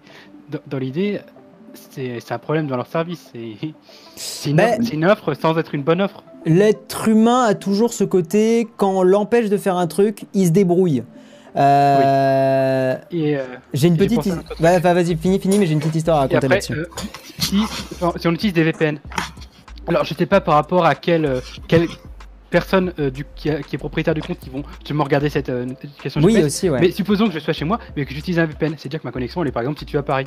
[0.49, 1.19] dans, dans l'idée,
[1.73, 3.29] c'est c'est un problème dans leur service.
[3.33, 3.55] C'est
[4.15, 6.23] c'est une, Ben- offre- c'est une offre sans être une bonne offre.
[6.45, 10.51] l'être humain a toujours ce côté, quand on l'empêche de faire un truc, il se
[10.51, 11.03] débrouille.
[11.55, 13.43] Euh, Et, euh,
[13.73, 14.25] J'ai une petite.
[14.25, 16.73] his- enfin, vas-y, fini, fini, mais j'ai une petite histoire à raconter là-dessus.
[16.73, 16.85] euh,
[17.39, 17.57] si,
[18.01, 18.99] on utilise des VPN,
[19.87, 21.39] alors je sais pas par rapport à quelle, euh,
[22.49, 25.29] quelle personne euh, du, qui, a- qui est propriétaire du compte qui vont justement regarder
[25.29, 26.45] cette euh, notification oui, GPS.
[26.55, 26.79] aussi, ouais.
[26.81, 29.11] Mais supposons que je sois chez moi, mais que j'utilise un VPN, c'est-à-dire que ma
[29.11, 30.25] connexion elle est par exemple située à Paris.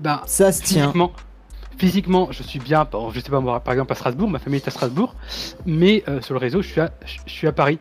[0.00, 0.92] Ben, Ça se tient.
[1.78, 4.68] physiquement, je suis bien, je sais pas moi, par exemple à Strasbourg, ma famille est
[4.68, 5.14] à Strasbourg,
[5.66, 7.78] mais euh, sur le réseau, je suis à, je, je suis à Paris.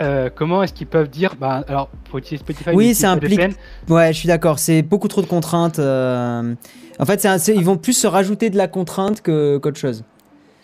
[0.00, 3.52] Euh, comment est-ce qu'ils peuvent dire, bah, alors pour utiliser Spotify, Oui, ça implique- VPN.
[3.88, 4.58] Ouais, je suis d'accord.
[4.58, 5.78] C'est beaucoup trop de contraintes.
[5.78, 6.54] euh,
[6.98, 10.04] En fait, un- ils vont plus se rajouter de la contrainte que- qu'autre chose.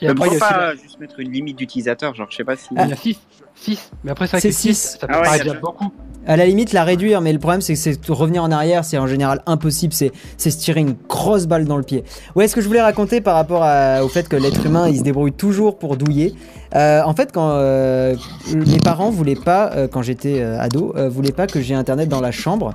[0.03, 2.45] Et Mais après, il y a pas juste mettre une limite d'utilisateur, genre je sais
[2.45, 2.69] pas si.
[2.75, 3.19] la- il y a 6,
[3.55, 4.99] 6, mais après ça C'est c'est 6, six.
[5.01, 5.93] ça peut Ah ouais, paraître déjà beaucoup.
[6.27, 8.99] À la limite, la réduire, mais le problème, c'est que c'est revenir en arrière, c'est
[8.99, 9.93] en général impossible.
[9.95, 12.05] C'est se tirer une grosse balle dans le pied.
[12.37, 14.99] Ouais, ce que je voulais raconter par rapport à- au fait que l'être humain, il
[14.99, 16.35] se débrouille toujours pour douiller.
[16.75, 18.15] Euh, en fait, quand euh,
[18.55, 22.09] mes parents voulaient pas, euh, quand j'étais euh, ado, euh, voulaient pas que j'ai internet
[22.09, 22.75] dans la chambre.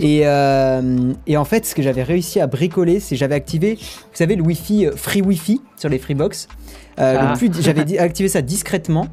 [0.00, 4.14] Et, euh, et en fait, ce que j'avais réussi à bricoler, c'est j'avais activé, vous
[4.16, 6.48] savez, le Wi-Fi, euh, Free Wi-Fi sur les Freebox.
[7.00, 7.34] Euh, Ah.
[7.60, 9.06] J'avais activé ça discrètement.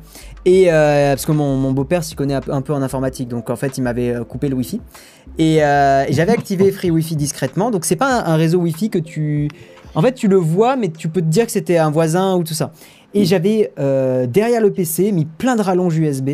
[0.46, 3.56] Et euh, parce que mon, mon beau-père s'y connaît un peu, en informatique, donc en
[3.56, 4.80] fait il m'avait coupé le Wi-Fi.
[5.40, 7.72] Et, et j'avais activé Free Wi-Fi discrètement.
[7.72, 9.48] Donc c'est pas un, un réseau Wi-Fi que tu,
[9.96, 12.44] en fait tu le vois, mais tu peux te dire que c'était un voisin ou
[12.44, 12.72] tout ça.
[13.16, 13.72] Et j'avais
[14.28, 16.32] derrière le PC mis plein de rallonges USB,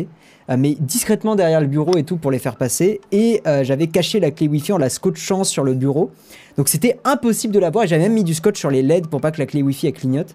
[0.48, 3.00] mais discrètement derrière le bureau et tout pour les faire passer.
[3.12, 6.10] Et euh, j'avais caché la clé Wi-Fi en la scotchant sur le bureau.
[6.56, 7.84] Donc c'était impossible de la voir.
[7.84, 9.88] Et J'avais même mis du scotch sur les LED pour pas que la clé Wi-Fi
[9.88, 10.34] elle clignote.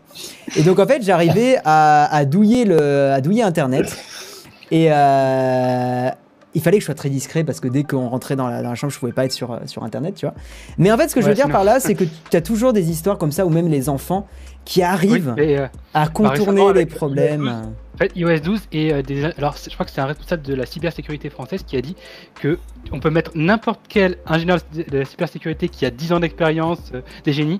[0.56, 3.96] Et donc en fait j'arrivais à, à douiller le, à douiller Internet.
[4.72, 6.10] Et euh,
[6.54, 8.70] il fallait que je sois très discret parce que dès qu'on rentrait dans la, dans
[8.70, 10.34] la chambre, je pouvais pas être sur, euh, sur Internet, tu vois.
[10.78, 12.74] Mais en fait, ce que je veux dire par là, c'est que tu as toujours
[12.74, 14.28] des histoires comme ça où même les enfants
[14.68, 17.48] qui Oui, mais, euh, à contourner les avec problèmes.
[17.96, 20.54] En fait, iOS 12 et euh, des, alors je crois que c'est un responsable de
[20.54, 21.96] la cybersécurité française qui a dit
[22.36, 22.60] que
[22.92, 27.02] on peut mettre n'importe quel ingénieur de la cybersécurité qui a 10 ans d'expérience, euh,
[27.24, 27.60] des génies,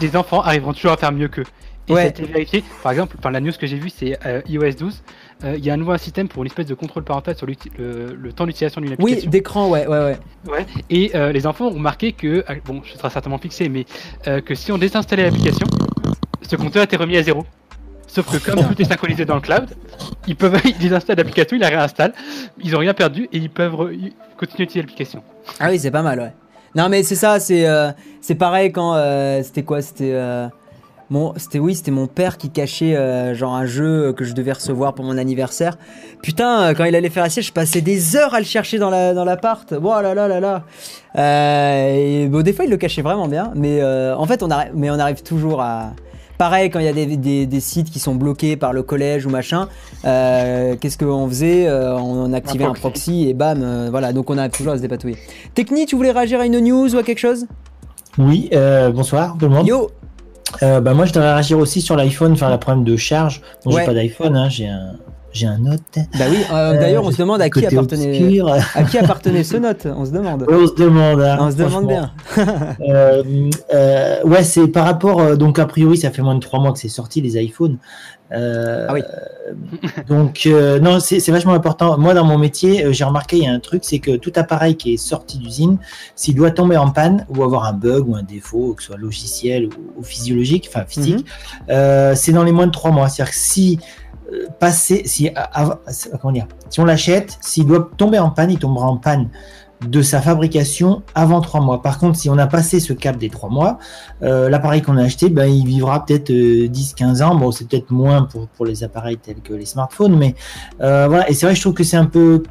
[0.00, 1.44] des enfants arriveront toujours à faire mieux qu'eux.
[1.88, 2.02] Et Ouais.
[2.02, 2.62] ça a été vérifié.
[2.82, 5.02] Par exemple, enfin, la news que j'ai vue, c'est euh, iOS 12.
[5.44, 7.54] euh, Il y a un nouveau système pour une espèce de contrôle parental sur le,
[8.14, 9.30] le temps d'utilisation d'une Oui, application.
[9.30, 10.18] d'écran, ouais, ouais, ouais.
[10.48, 10.66] Ouais.
[10.90, 13.84] Et euh, les enfants ont remarqué que, ah, bon, je serai certainement fixé, mais
[14.44, 15.66] que si on désinstallait l'application,
[16.42, 17.44] ce compteur était remis à zéro.
[18.06, 19.70] Sauf que comme tout est synchronisé dans le cloud,
[20.26, 22.12] ils peuvent ils l'application, ils la réinstallent,
[22.62, 23.74] ils ont rien perdu et ils peuvent
[24.36, 25.22] continuer d'utiliser l'application.
[25.58, 26.32] Ah oui, c'est pas mal, ouais.
[26.74, 27.90] Non, mais c'est ça, c'est euh,
[28.20, 30.46] c'est pareil quand euh, c'était quoi C'était euh,
[31.08, 34.52] mon, c'était oui, c'était mon père qui cachait euh, genre un jeu que je devais
[34.52, 35.76] recevoir pour mon anniversaire.
[36.22, 38.78] Putain, euh, quand il allait faire la sieste, je passais des heures à le chercher
[38.78, 39.72] dans la dans l'appart.
[39.72, 40.64] Oh là là là là.
[41.16, 44.72] Euh, et bon, des fois il le cachait vraiment bien, mais en fait on arrive,
[44.74, 45.92] mais on arrive toujours à
[46.42, 49.26] Pareil, quand il y a des, des- des sites qui sont bloqués par le collège
[49.26, 49.68] ou machin,
[50.04, 52.80] euh, qu'est-ce qu'on faisait Euh, On activait un proxy.
[52.80, 55.16] proxy et bam, euh, voilà, donc on arrive toujours à se dépatouiller.
[55.54, 57.46] Techni, tu voulais réagir à une news ou à quelque chose?
[58.18, 59.68] Oui, euh, bonsoir tout le monde.
[59.68, 59.88] Yo
[60.64, 63.40] Euh, bah, moi, je devrais réagir aussi sur l'iPhone, enfin, le problème de charge.
[63.64, 63.82] Bon, Ouais.
[63.82, 64.94] j'ai pas d'iPhone, hein, j'ai un,
[65.32, 65.80] j'ai un Note.
[65.96, 68.40] Bah oui, euh, d'ailleurs, on Euh, se demande à qui appartenait,
[68.74, 70.46] à qui appartenait ce note, on se demande.
[70.48, 71.20] On se demande.
[71.22, 72.12] hein, On se demande bien.
[72.88, 73.22] Euh,
[73.74, 75.20] euh, ouais, c'est par rapport.
[75.20, 77.78] euh, donc, a priori, ça fait moins de trois mois que c'est sorti, les iPhones.
[78.32, 79.02] Euh, Ah oui.
[80.08, 81.98] Donc, euh, non, c'est vachement important.
[81.98, 84.32] Moi, dans mon métier, euh, j'ai remarqué, il y a un truc, c'est que tout
[84.36, 85.78] appareil qui est sorti d'usine,
[86.16, 88.96] s'il doit tomber en panne ou avoir un bug ou un défaut, que ce soit
[88.96, 91.26] logiciel ou, ou physiologique, enfin physique,
[91.68, 93.08] euh, c'est dans les moins de trois mois.
[93.08, 93.84] C'est-à-dire que si euh,
[94.58, 95.30] passer, si,
[96.20, 99.30] comment dire, si on l'achète, s'il doit tomber en panne, il tombera en panne
[99.86, 101.82] de sa fabrication avant trois mois.
[101.82, 103.78] Par contre, si on a passé ce cap des trois mois,
[104.22, 107.34] euh, l'appareil qu'on a acheté, ben, il vivra peut-être euh, 10-15 ans.
[107.34, 110.34] Bon, c'est peut-être moins pour, pour les appareils tels que les smartphones, mais
[110.80, 111.28] euh, voilà.
[111.28, 112.42] Et c'est vrai, je trouve que c'est un peu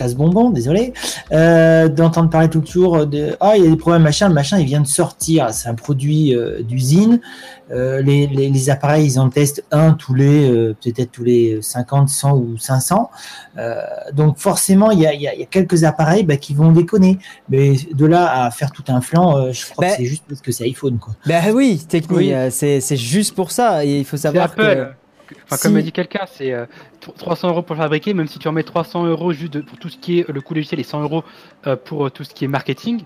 [0.00, 0.92] casse-bonbon, désolé,
[1.32, 4.34] euh, d'entendre parler tout le tour de ah il y a des problèmes machin, le
[4.34, 7.20] machin il vient de sortir, c'est un produit euh, d'usine,
[7.72, 11.62] Euh, les, les, les appareils ils en testent un tous les euh, peut-être tous les
[11.62, 13.10] 50, 100 ou 500,
[13.58, 13.80] Euh,
[14.12, 16.72] donc forcément il y a, il y a- y a quelques appareils bah, qui vont
[16.72, 20.04] déconner, mais de là à faire tout un flanc, euh, je crois Bah, que c'est
[20.12, 21.12] juste parce que c'est iPhone quoi.
[21.30, 22.32] Bah oui, technique, Oui.
[22.34, 23.84] euh, c'est c'est juste pour ça.
[23.84, 24.62] Et il faut savoir Apple.
[24.62, 24.99] que.
[25.44, 26.66] Enfin, si- Comme a dit quelqu'un, c'est euh,
[27.00, 29.88] tr- 300 euros pour fabriquer, même si tu remets 300 euros juste de- pour tout
[29.88, 31.24] ce qui est euh, le coût logiciel et 100 euros
[31.66, 33.02] euh, pour euh, tout ce qui est marketing,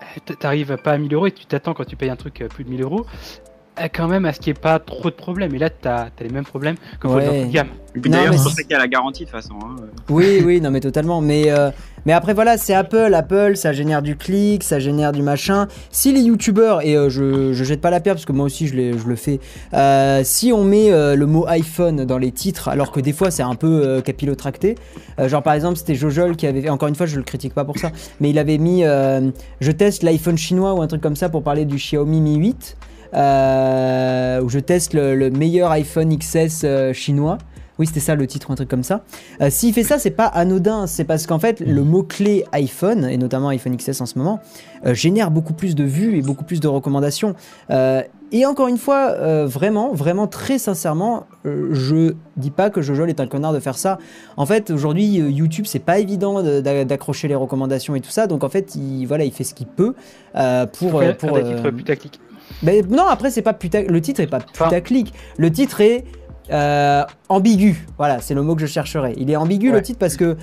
[0.00, 2.48] euh, t'arrives pas à 1000 euros et tu t'attends quand tu payes un truc euh,
[2.48, 3.51] plus de 1000 euros, euh,
[3.92, 5.54] quand même à ce qu'il n'y ait pas trop de problèmes.
[5.54, 7.46] Et là, t'as as les mêmes problèmes que Ouais.
[7.46, 7.68] de gamme.
[7.94, 9.30] Et puis Non, d'ailleurs, mais c'est pour c'est- ça qu'il y a la garantie de
[9.30, 9.54] toute façon.
[9.62, 9.76] hein.
[10.08, 11.20] Oui, oui, non, mais totalement.
[11.20, 11.70] Mais, euh,
[12.06, 13.12] mais après, voilà, c'est Apple.
[13.14, 15.68] Apple, ça génère du clic, ça génère du machin.
[15.90, 18.66] Si les youtubeurs, et euh, je, je jette pas la pierre parce que moi aussi
[18.66, 19.40] je, je le fais,
[19.74, 23.30] euh, si on met euh, le mot iPhone dans les titres, alors que des fois
[23.30, 24.76] c'est un peu euh, capillotracté,
[25.18, 27.64] euh, genre par exemple, c'était Jojol qui avait, encore une fois, je le critique pas
[27.66, 31.16] pour ça, mais il avait mis euh, je teste l'iPhone chinois ou un truc comme
[31.16, 32.76] ça pour parler du Xiaomi Mi 8.
[33.14, 37.38] Euh, où je teste le, le meilleur iPhone XS euh, chinois.
[37.78, 39.00] Oui, c'était ça le titre, un truc comme ça.
[39.40, 43.16] Euh, S'il fait ça, c'est pas anodin, c'est parce qu'en fait, le mot-clé iPhone, et
[43.16, 44.40] notamment iPhone XS en ce moment,
[44.86, 47.34] euh, génère beaucoup plus de vues et beaucoup plus de recommandations.
[47.70, 53.20] Euh, et encore une fois, vraiment, vraiment très sincèrement, je dis pas que Jojol est
[53.20, 53.98] un connard de faire ça.
[54.38, 58.26] En fait, aujourd'hui, YouTube, c'est pas évident de- d'a- d'accrocher les recommandations et tout ça,
[58.26, 59.94] donc en fait, il, voilà, il fait ce qu'il peut
[60.32, 62.20] pour, Faire pour des euh, titres putaclic.
[62.62, 63.82] Mais non, après, c'est pas puta...
[63.82, 65.12] le titre est pas putaclic.
[65.36, 66.04] Le titre est
[66.50, 67.86] euh, ambigu.
[67.98, 69.14] Voilà, c'est le mot que je chercherais.
[69.16, 70.36] Il est ambigu le titre parce que,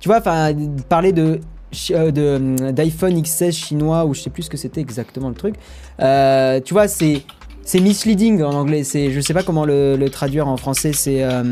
[0.00, 0.52] tu vois, enfin,
[0.88, 1.40] parler de
[1.90, 5.56] euh, de- d'iPhone XS chinois ou je sais plus ce que c'était exactement le truc.
[6.00, 7.22] euh, tu vois, c'est
[7.62, 8.84] c'est misleading en anglais.
[8.84, 10.92] C'est je sais pas comment le, le traduire en français.
[10.92, 11.42] C'est euh,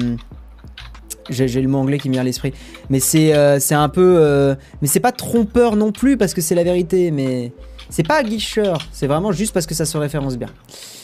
[1.31, 2.53] j'ai le mot anglais qui me vient à l'esprit.
[2.91, 4.17] Mais c'est euh, c'est un peu.
[4.19, 7.11] euh, mais c'est pas trompeur non plus parce que c'est la vérité.
[7.11, 7.53] Mais
[7.93, 8.79] c'est pas guicheur.
[8.91, 10.49] C'est vraiment juste parce que ça se référence bien.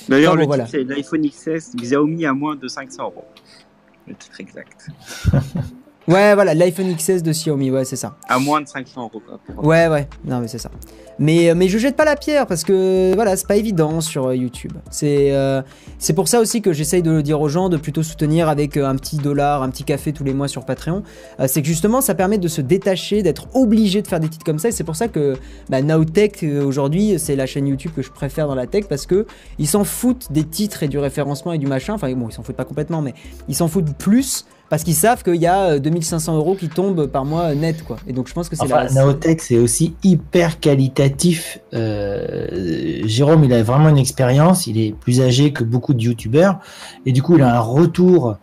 [0.08, 0.64] D'ailleurs, le bon, voilà.
[0.64, 3.24] titre, c'est l'iPhone XS Xiaomi à moins de 500 euros.
[4.06, 4.88] Le titre exact.
[6.08, 8.16] Ouais, voilà, l'iPhone XS de Xiaomi, ouais, c'est ça.
[8.28, 9.22] À moins de 500 euros.
[9.62, 10.70] Ouais, ouais, non, mais c'est ça.
[11.18, 14.28] Mais, euh, mais je jette pas la pierre parce que voilà, c'est pas évident sur
[14.28, 14.72] euh, YouTube.
[14.90, 15.60] C'est euh,
[15.98, 18.78] c'est pour ça aussi que j'essaye de le dire aux gens de plutôt soutenir avec
[18.78, 21.02] un petit dollar, un petit café tous les mois sur Patreon.
[21.40, 24.46] Euh, c'est que justement, ça permet de se détacher, d'être obligé de faire des titres
[24.46, 24.68] comme ça.
[24.68, 25.34] Et c'est pour ça que
[25.68, 29.26] bah, Nowtech aujourd'hui, c'est la chaîne YouTube que je préfère dans la tech parce que
[29.58, 31.92] ils s'en foutent des titres et du référencement et du machin.
[31.94, 33.12] Enfin, bon, ils s'en foutent pas complètement, mais
[33.48, 34.46] ils s'en foutent plus.
[34.70, 37.82] Parce qu'ils savent qu'il y a euh, 2500 euros qui tombent par mois euh, net,
[37.84, 37.96] quoi.
[38.06, 38.90] Et donc je pense que c'est Enfin, la.
[38.90, 41.58] Naotech, c'est aussi hyper qualitatif.
[41.72, 44.66] Euh, Jérôme, il a vraiment une expérience.
[44.66, 46.58] Il est plus âgé que beaucoup de youtubeurs.
[47.06, 48.36] Et du coup, il a un retour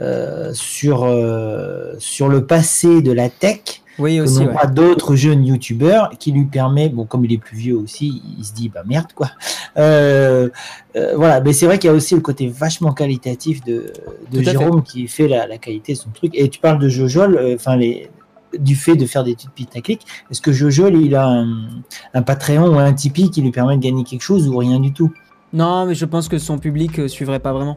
[0.00, 4.52] euh, sur, euh, sur le passé de la tech Oui, que aussi, ouais.
[4.52, 8.44] pas d'autres jeunes youtubeurs qui lui permet, bon, comme il est plus vieux aussi, il
[8.44, 9.30] se dit, bah merde, quoi.
[9.76, 10.48] Euh,
[10.96, 13.92] euh, voilà, mais c'est vrai qu'il y a aussi le côté vachement qualitatif de,
[14.32, 16.32] Jérôme qui fait la, la qualité de son truc.
[16.34, 18.10] Et tu parles de Jojol, euh, enfin, les
[18.58, 21.68] du fait de faire des petites putaclic, est-ce que Jojol il a un,
[22.14, 24.94] un Patreon ou un Tipeee qui lui permet de gagner quelque chose ou rien du
[24.94, 25.12] tout?
[25.52, 27.76] Non, mais je pense que son public suivrait pas vraiment.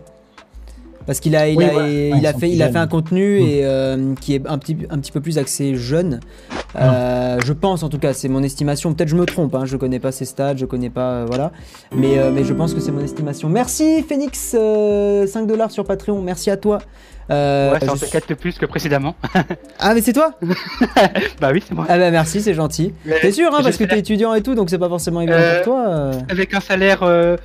[1.06, 1.88] Parce qu'il a, il Oui, a, voilà.
[1.90, 3.44] il Ouais, a ils sont fait, il a fait un contenu Mm.
[3.46, 6.20] et euh, qui est un petit, un petit peu plus axé jeune.
[6.76, 8.94] Euh, je pense en tout cas, c'est mon estimation.
[8.94, 11.52] Peut-être je me trompe, hein, je connais pas ses stats, je connais pas, euh, voilà.
[11.96, 13.50] Mais, euh, mais je pense que c'est mon estimation.
[13.50, 16.22] Merci Phoenix, euh, 5 dollars sur Patreon.
[16.22, 16.80] Merci à toi.
[17.30, 19.16] Euh, ouais, en je fait suis- 4 de plus que précédemment.
[19.80, 20.34] Ah mais c'est toi
[21.42, 21.86] bah oui, c'est moi.
[21.90, 22.94] Ah bah merci, c'est gentil.
[23.22, 25.56] T'es sûr, hein, parce que t'es étudiant et tout, donc c'est pas forcément évident Euh,
[25.58, 25.86] pour toi.
[25.90, 26.14] euh.
[26.30, 27.38] Avec un salaire, euh,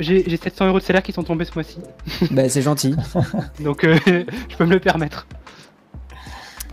[0.00, 1.78] j'ai j'ai 700 euros de salaire qui sont tombés ce mois-ci.
[2.30, 2.94] bah c'est gentil.
[3.60, 3.96] Donc euh,
[4.48, 5.26] je peux me le permettre.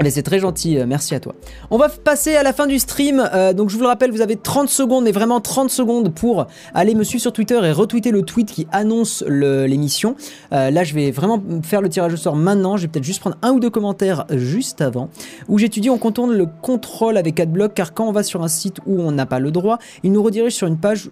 [0.04, 1.34] Mais c'est très gentil, euh, merci à toi.
[1.72, 3.28] On va passer à la fin du stream.
[3.34, 6.46] euh, donc je vous le rappelle, vous avez 30 secondes, mais vraiment 30 secondes pour
[6.76, 10.16] aller me suivre sur Twitter et retweeter le tweet qui annonce l'émission.
[10.54, 12.78] Euh, là, je vais vraiment faire le tirage au sort maintenant.
[12.78, 15.10] Je vais peut-être juste prendre un ou deux commentaires juste avant.
[15.48, 18.78] Où j'étudie, on contourne le contrôle avec AdBlock, car quand on va sur un site
[18.86, 21.10] où on n'a pas le droit, il nous redirige sur une page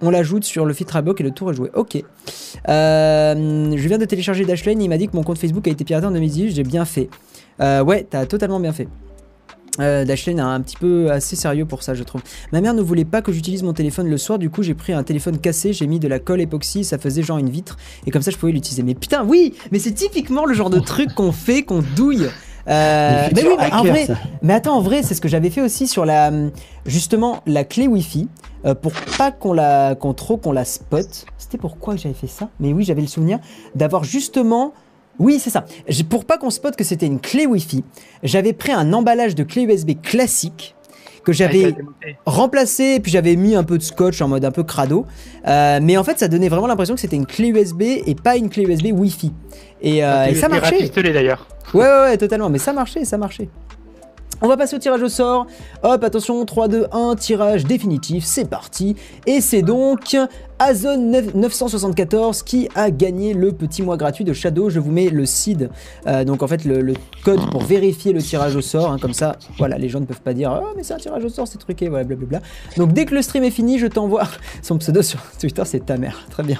[0.00, 1.70] on l'ajoute sur le filtre AdBlock et le tour est joué.
[1.74, 2.02] Ok.
[2.68, 5.84] Euh, je viens de télécharger Dashlane il m'a dit que mon compte Facebook a été
[5.84, 6.50] piraté en 2018.
[6.54, 7.08] J'ai bien fait.
[7.60, 8.88] Euh, ouais, t'as totalement bien fait.
[9.80, 12.22] Euh, Dashlane est un petit peu assez sérieux pour ça, je trouve.
[12.52, 14.92] Ma mère ne voulait pas que j'utilise mon téléphone le soir, du coup j'ai pris
[14.92, 17.76] un téléphone cassé, j'ai mis de la colle époxy, ça faisait genre une vitre,
[18.06, 18.84] et comme ça je pouvais l'utiliser.
[18.84, 22.28] Mais putain, oui, mais c'est typiquement le genre de truc qu'on fait, qu'on douille.
[22.68, 24.06] Euh, mais oui, mais en vrai,
[24.42, 26.30] mais attends, en vrai, c'est ce que j'avais fait aussi sur la,
[26.86, 28.28] justement, la clé Wi-Fi,
[28.64, 31.26] euh, pour pas qu'on la, qu'on trop qu'on la spot.
[31.36, 32.48] C'était pourquoi j'avais fait ça?
[32.60, 33.38] Mais oui, j'avais le souvenir
[33.74, 34.72] d'avoir justement,
[35.18, 35.64] oui, c'est ça.
[36.08, 37.84] Pour pas qu'on spot que c'était une clé Wi-Fi,
[38.22, 40.74] j'avais pris un emballage de clé USB classique
[41.24, 41.74] que j'avais
[42.26, 45.06] remplacé, puis j'avais mis un peu de scotch en mode un peu crado.
[45.46, 48.36] Euh, mais en fait, ça donnait vraiment l'impression que c'était une clé USB et pas
[48.36, 49.32] une clé USB Wi-Fi.
[49.82, 50.76] Et, euh, et ça marchait.
[50.76, 51.46] pistolet d'ailleurs.
[51.72, 52.50] Ouais, ouais, ouais, totalement.
[52.50, 53.48] Mais ça marchait, ça marchait.
[54.40, 55.46] On va passer au tirage au sort.
[55.82, 58.96] Hop, attention, 3, 2, 1, tirage définitif, c'est parti.
[59.26, 60.16] Et c'est donc
[60.66, 64.70] Azone 9- 974 qui a gagné le petit mois gratuit de Shadow.
[64.70, 65.68] Je vous mets le seed,
[66.06, 68.90] euh, donc en fait le, code pour vérifier le tirage au sort.
[68.90, 71.22] hein, comme ça, voilà, les gens ne peuvent pas dire Oh, mais c'est un tirage
[71.22, 72.40] au sort, c'est truqué, voilà, blablabla.
[72.78, 74.24] Donc dès que le stream est fini, je t'envoie.
[74.62, 76.26] Son pseudo sur Twitter, c'est ta mère.
[76.30, 76.58] Très bien.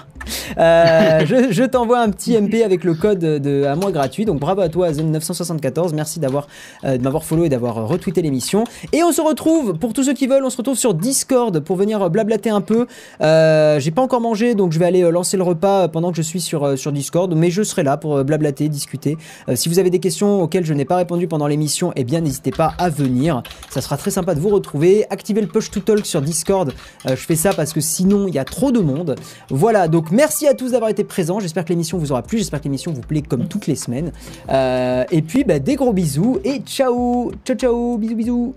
[0.58, 4.26] Euh, je t'envoie un petit MP avec le code de un mois gratuit.
[4.26, 5.94] Donc bravo à toi, Azone 974.
[5.94, 6.46] Merci d'avoir
[6.84, 8.64] euh, de m'avoir follow et d'avoir retweeté l'émission.
[8.92, 11.76] Et on se retrouve, pour tous ceux qui veulent, on se retrouve sur Discord pour
[11.76, 12.86] venir blablater un peu.
[13.22, 16.16] J'ai pas encore mangé, donc je vais aller euh, lancer le repas euh, pendant que
[16.16, 17.34] je suis sur, euh, sur Discord.
[17.34, 19.16] Mais je serai là pour blablater, discuter.
[19.54, 22.50] Si vous avez des questions auxquelles je n'ai pas répondu pendant l'émission, eh bien n'hésitez
[22.50, 23.42] pas à venir.
[23.70, 25.06] Ça sera très sympa de vous retrouver.
[25.10, 26.72] Activez le push to talk sur Discord.
[27.06, 29.16] Je fais ça parce que sinon il y a trop de monde.
[29.50, 31.40] Voilà, donc merci à tous d'avoir été présents.
[31.40, 32.38] J'espère que l'émission vous aura plu.
[32.38, 34.12] J'espère que l'émission vous plaît comme toutes les semaines.
[34.50, 38.54] Et puis bah, des gros bisous et ciao Ciao ciao Bisous bisous